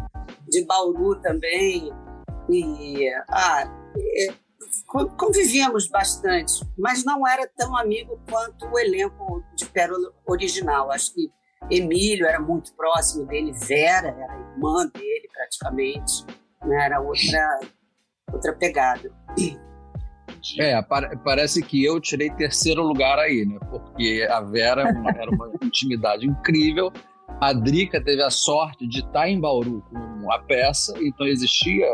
[0.48, 1.90] de Bauru também.
[2.48, 3.64] E ah,
[3.98, 4.34] é,
[5.16, 10.90] convivíamos bastante, mas não era tão amigo quanto o elenco de Pérola original.
[10.92, 11.30] Acho que
[11.70, 16.24] Emílio era muito próximo dele, Vera era irmã dele praticamente,
[16.64, 16.86] né?
[16.86, 17.60] era outra,
[18.32, 19.10] outra pegada.
[20.58, 20.80] É,
[21.24, 23.58] parece que eu tirei terceiro lugar aí, né?
[23.70, 24.82] Porque a Vera
[25.16, 26.90] era uma intimidade incrível.
[27.40, 31.86] A Drica teve a sorte de estar em Bauru com a peça, então existia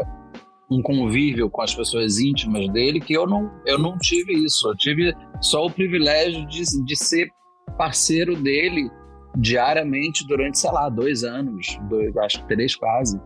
[0.70, 4.68] um convívio com as pessoas íntimas dele que eu não, eu não tive isso.
[4.68, 7.28] Eu tive só o privilégio de, de ser
[7.76, 8.90] parceiro dele
[9.36, 13.20] diariamente durante, sei lá, dois anos, dois, acho que três quase.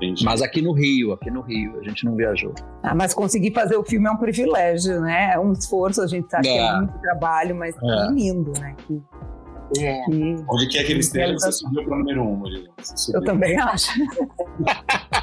[0.00, 0.24] Entendi.
[0.24, 2.54] Mas aqui no Rio, aqui no Rio, a gente não viajou.
[2.82, 5.32] Ah, mas conseguir fazer o filme é um privilégio, né?
[5.34, 6.52] É um esforço, a gente sabe é.
[6.52, 7.80] que é muito trabalho, mas é.
[7.80, 8.74] que lindo, né?
[8.86, 9.02] Que,
[9.84, 10.02] é.
[10.04, 12.72] que, Onde quer que ele esteja, você subiu para o número um, Murilo.
[13.12, 13.90] Eu também acho.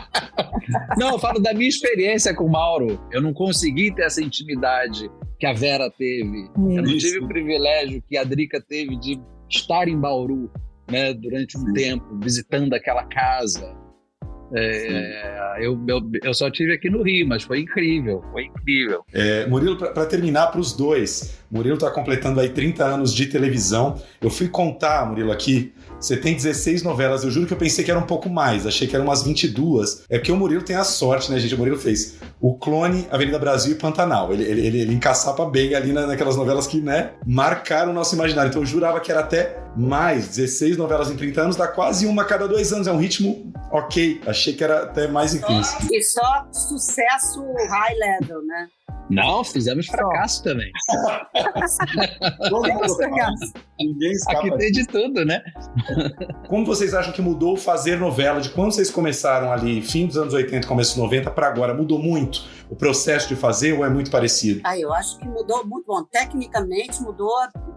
[0.98, 3.00] Não, eu falo da minha experiência com o Mauro.
[3.12, 5.10] Eu não consegui ter essa intimidade
[5.40, 6.44] que a Vera teve.
[6.44, 6.52] Isso.
[6.56, 9.20] Eu não tive o privilégio que a Drica teve de
[9.50, 10.52] estar em Bauru
[10.90, 13.76] né, durante um tempo, visitando aquela casa.
[14.54, 19.04] É, eu, eu, eu, só tive aqui no Rio, mas foi incrível, foi incrível.
[19.14, 24.02] É, Murilo, para terminar para os dois, Murilo está completando aí 30 anos de televisão.
[24.22, 27.24] Eu fui contar, Murilo, aqui você tem 16 novelas.
[27.24, 28.66] Eu juro que eu pensei que era um pouco mais.
[28.66, 30.04] Achei que eram umas 22.
[30.10, 31.56] É porque o Murilo tem a sorte, né, gente?
[31.56, 34.32] O Murilo fez o Clone, Avenida Brasil e Pantanal.
[34.32, 38.16] Ele, ele, ele, ele encaçapa bem ali na, naquelas novelas que, né, marcaram o nosso
[38.16, 38.50] imaginário.
[38.50, 40.28] Então eu jurava que era até mais.
[40.28, 42.88] 16 novelas em 30 anos dá quase uma a cada dois anos.
[42.88, 44.22] É um ritmo ok.
[44.26, 45.76] Achei que era até mais intenso.
[45.92, 48.68] E só sucesso high level, né?
[49.10, 50.72] Não, fizemos fracasso também.
[52.96, 53.54] fracasso.
[53.80, 55.42] Ninguém Aqui tem de tudo, né?
[56.50, 60.34] Como vocês acham que mudou fazer novela de quando vocês começaram ali, fim dos anos
[60.34, 61.74] 80, começo dos 90 para agora?
[61.74, 64.62] Mudou muito o processo de fazer ou é muito parecido?
[64.64, 65.86] Ah, eu acho que mudou muito.
[65.88, 67.32] Bom, tecnicamente mudou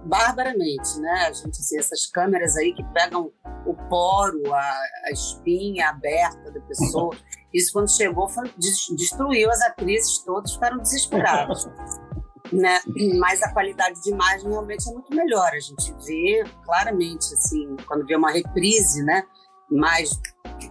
[0.04, 1.28] barbaramente, né?
[1.28, 3.30] A gente, assim, essas câmeras aí que pegam
[3.66, 7.14] o poro, a, a espinha aberta da pessoa.
[7.52, 11.68] Isso quando chegou foi, destruiu as atrizes todas, ficaram desesperadas.
[12.52, 12.80] né?
[13.18, 15.50] Mas a qualidade de imagem realmente é muito melhor.
[15.52, 19.24] A gente vê claramente, assim, quando vê uma reprise, né?
[19.70, 20.10] Mais,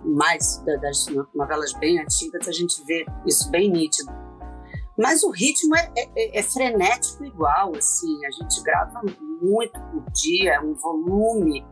[0.03, 4.11] mais das novelas bem antigas, a gente vê isso bem nítido.
[4.97, 8.25] Mas o ritmo é, é, é frenético igual, assim.
[8.25, 9.01] A gente grava
[9.41, 11.65] muito por dia, é um volume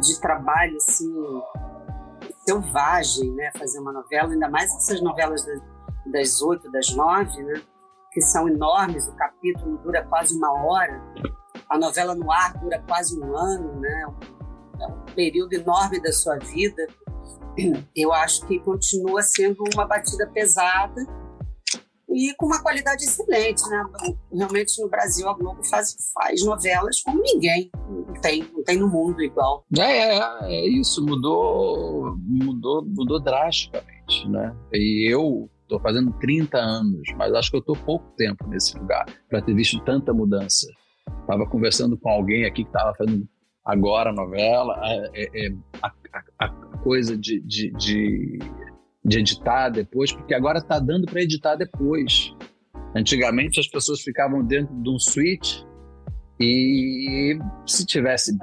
[0.00, 1.12] de trabalho, assim,
[2.50, 3.50] selvagem, né?
[3.56, 5.44] Fazer uma novela, ainda mais essas novelas
[6.06, 7.62] das oito, das nove, né?
[8.12, 11.00] que são enormes, o capítulo dura quase uma hora,
[11.68, 14.02] a novela no ar dura quase um ano, né?
[14.80, 16.86] É um período enorme da sua vida.
[17.94, 21.06] Eu acho que continua sendo uma batida pesada
[22.12, 23.84] e com uma qualidade excelente, né?
[24.32, 28.88] Realmente no Brasil a Globo faz, faz novelas como ninguém, não tem, não tem no
[28.88, 29.64] mundo igual.
[29.78, 34.54] É, é, é isso, mudou, mudou, mudou drasticamente, né?
[34.72, 39.06] E eu Estou fazendo 30 anos, mas acho que eu estou pouco tempo nesse lugar
[39.28, 40.66] para ter visto tanta mudança.
[41.20, 43.24] Estava conversando com alguém aqui que estava fazendo
[43.64, 44.74] agora a novela,
[45.14, 46.48] é, é, a, a, a,
[46.78, 48.38] coisa de, de, de,
[49.04, 52.34] de, editar depois, porque agora está dando para editar depois.
[52.94, 55.62] Antigamente as pessoas ficavam dentro de um switch
[56.40, 58.36] e se tivesse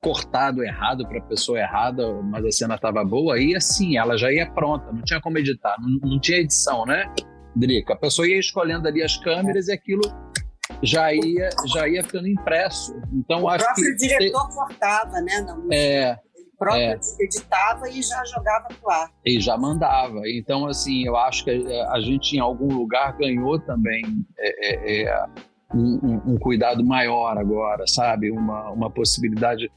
[0.00, 4.32] cortado errado para a pessoa errada, mas a cena estava boa, aí assim, ela já
[4.32, 7.12] ia pronta, não tinha como editar, não, não tinha edição, né,
[7.56, 7.94] Drica?
[7.94, 10.02] A pessoa ia escolhendo ali as câmeras e aquilo
[10.82, 12.94] já ia, já ia ficando impresso.
[13.12, 15.40] Então, o acho próprio que diretor cortava, né?
[15.42, 16.18] Não, é,
[16.56, 16.98] ele próprio é.
[17.20, 19.10] editava e já jogava pro ar.
[19.24, 20.22] E já mandava.
[20.26, 24.02] Então, assim, eu acho que a, a gente em algum lugar ganhou também
[24.38, 25.26] é, é, é
[25.74, 28.30] um, um, cuidado maior agora, sabe?
[28.30, 29.70] Uma, uma possibilidade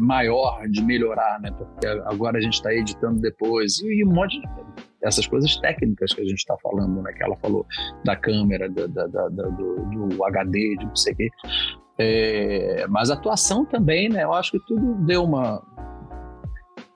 [0.00, 1.50] maior de melhorar, né?
[1.50, 4.48] Porque agora a gente está editando depois e, um monte de
[5.02, 7.12] essas coisas técnicas que a gente está falando, né?
[7.12, 7.66] Que ela falou
[8.04, 11.28] da câmera, da, da, da, do, do, HD, de não sei o quê.
[12.02, 14.24] É, mas a atuação também, né?
[14.24, 15.62] Eu acho que tudo deu uma,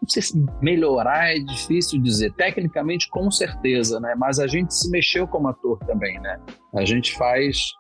[0.05, 2.33] não sei se melhorar é difícil dizer.
[2.35, 4.15] Tecnicamente, com certeza, né?
[4.17, 6.41] Mas a gente se mexeu como ator também, né?
[6.75, 7.73] A gente faz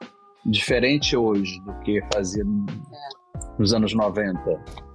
[0.44, 2.44] diferente hoje do que fazia
[3.58, 4.40] nos anos 90.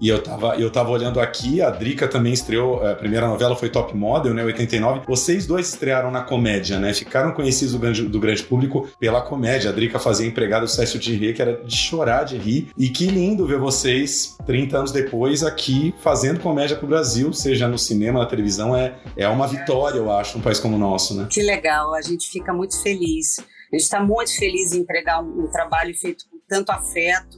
[0.02, 3.70] E eu tava, eu tava olhando aqui, a Drica também estreou, a primeira novela foi
[3.70, 5.02] Top Model, né, 89.
[5.08, 6.94] Vocês dois estrearam na comédia, né?
[6.94, 9.70] Ficaram conhecidos do grande, do grande público pela comédia.
[9.70, 12.72] A Drica fazia empregada do Cécio de Rir, que era de chorar de rir.
[12.78, 17.78] E que lindo ver vocês, 30 anos depois, aqui fazendo comédia pro Brasil, seja no
[17.78, 18.76] cinema, na televisão.
[18.76, 21.28] É, é uma vitória, eu acho, um país como o nosso, né?
[21.30, 23.40] Que legal, a gente fica muito feliz.
[23.40, 27.38] A gente está muito feliz em entregar um, um trabalho feito com tanto afeto,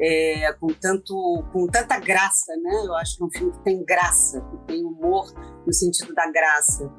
[0.00, 2.84] é, com, tanto, com tanta graça, né?
[2.84, 5.32] Eu acho que é um filme que tem graça, que tem humor
[5.66, 6.90] no sentido da graça,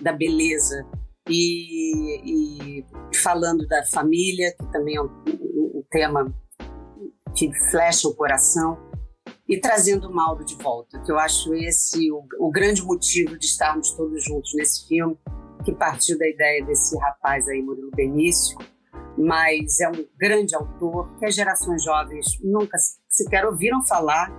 [0.00, 0.86] da beleza.
[1.28, 2.86] E, e
[3.16, 6.32] falando da família, que também é um, um, tema
[7.34, 8.78] que flecha o coração,
[9.48, 13.46] e trazendo o Mauro de volta, que eu acho esse o, o grande motivo de
[13.46, 15.18] estarmos todos juntos nesse filme,
[15.64, 18.56] que partiu da ideia desse rapaz aí, Murilo Benício,
[19.16, 22.76] mas é um grande autor que as gerações jovens nunca
[23.08, 24.30] sequer ouviram falar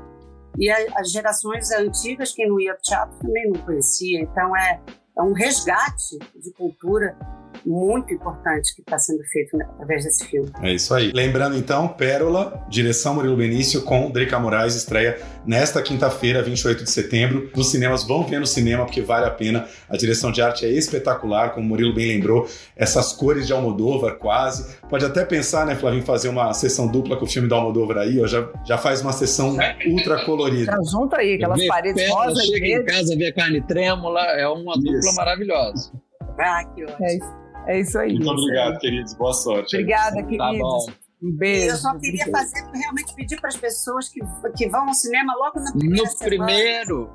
[0.58, 4.22] e as gerações antigas, quem não ia ao teatro, também não conhecia.
[4.22, 4.82] Então é,
[5.18, 7.18] é um resgate de cultura
[7.66, 10.49] muito importante que está sendo feito através desse filme.
[10.62, 11.12] É isso aí.
[11.12, 17.49] Lembrando então, Pérola, direção Murilo Benício com Drica Moraes, estreia nesta quinta-feira, 28 de setembro.
[17.56, 19.68] Nos cinemas, vão ver no cinema porque vale a pena.
[19.89, 24.16] A direção de arte é espetacular, como o Murilo bem lembrou, essas cores de Almodóvar
[24.16, 24.76] quase.
[24.89, 28.22] Pode até pensar, né, Flavinho, fazer uma sessão dupla com o filme do Almodóvar aí,
[28.22, 30.72] ó, já, já faz uma sessão ultra colorida.
[30.72, 32.45] Já junta aí, aquelas Vê paredes rosas.
[32.45, 35.91] Chega em casa, vê carne trêmula, é uma dupla maravilhosa.
[36.39, 37.06] Ah, que ótimo.
[37.06, 37.34] É isso,
[37.68, 38.13] é isso aí.
[38.13, 39.13] Muito obrigado, queridos.
[39.16, 39.76] Boa sorte.
[39.76, 40.57] Obrigada, Tá queridos.
[40.59, 40.86] bom.
[41.24, 41.70] Um beijo.
[41.72, 44.20] Eu só queria fazer, realmente pedir para as pessoas que,
[44.57, 46.45] que vão ao cinema logo na primeira No semana.
[46.45, 47.09] primeiro,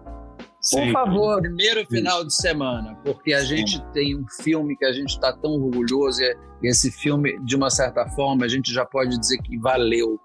[0.72, 1.36] Por favor.
[1.36, 5.32] no primeiro final de semana, porque a gente tem um filme que a gente está
[5.32, 6.36] tão orgulhoso e
[6.68, 10.18] esse filme, de uma certa forma, a gente já pode dizer que valeu,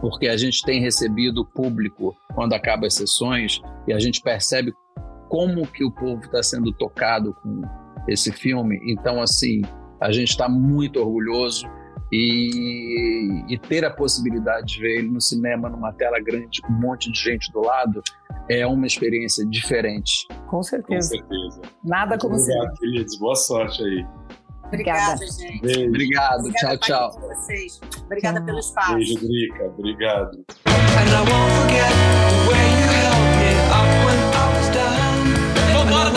[0.00, 4.72] porque a gente tem recebido público quando acaba as sessões e a gente percebe
[5.28, 7.62] como que o povo está sendo tocado com
[8.08, 8.80] esse filme.
[8.86, 9.62] Então, assim,
[10.00, 11.66] a gente está muito orgulhoso
[12.12, 16.80] e, e ter a possibilidade de ver ele no cinema, numa tela grande, com um
[16.80, 18.02] monte de gente do lado,
[18.48, 20.26] é uma experiência diferente.
[20.46, 21.08] Com Com certeza.
[21.08, 21.60] certeza.
[21.82, 22.52] Nada como ser.
[22.52, 23.18] Obrigado, queridos.
[23.18, 24.06] Boa sorte aí.
[24.66, 25.60] Obrigada, gente.
[25.60, 25.88] Beijo.
[25.88, 27.20] Obrigado, Obrigada, tchau, tchau.
[27.20, 27.80] Vocês.
[28.04, 28.94] Obrigada pelo espaço.
[28.94, 29.64] Beijo, Drica.
[29.66, 30.44] Obrigado.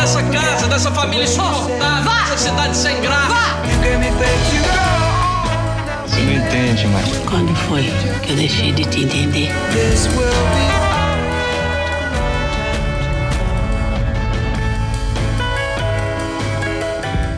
[0.08, 3.28] Dessa casa, dessa família insuportável, dessa cidade sem graça.
[6.86, 7.04] amar.
[7.26, 7.84] Quando foi
[8.24, 9.52] que eu deixei de te entender?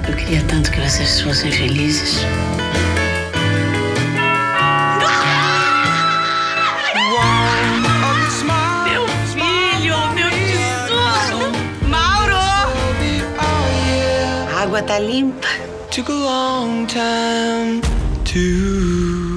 [0.08, 2.20] Eu queria tanto que vocês fossem felizes.
[14.80, 15.48] A água tá limpa.
[15.92, 17.82] Took a long time
[18.24, 19.29] to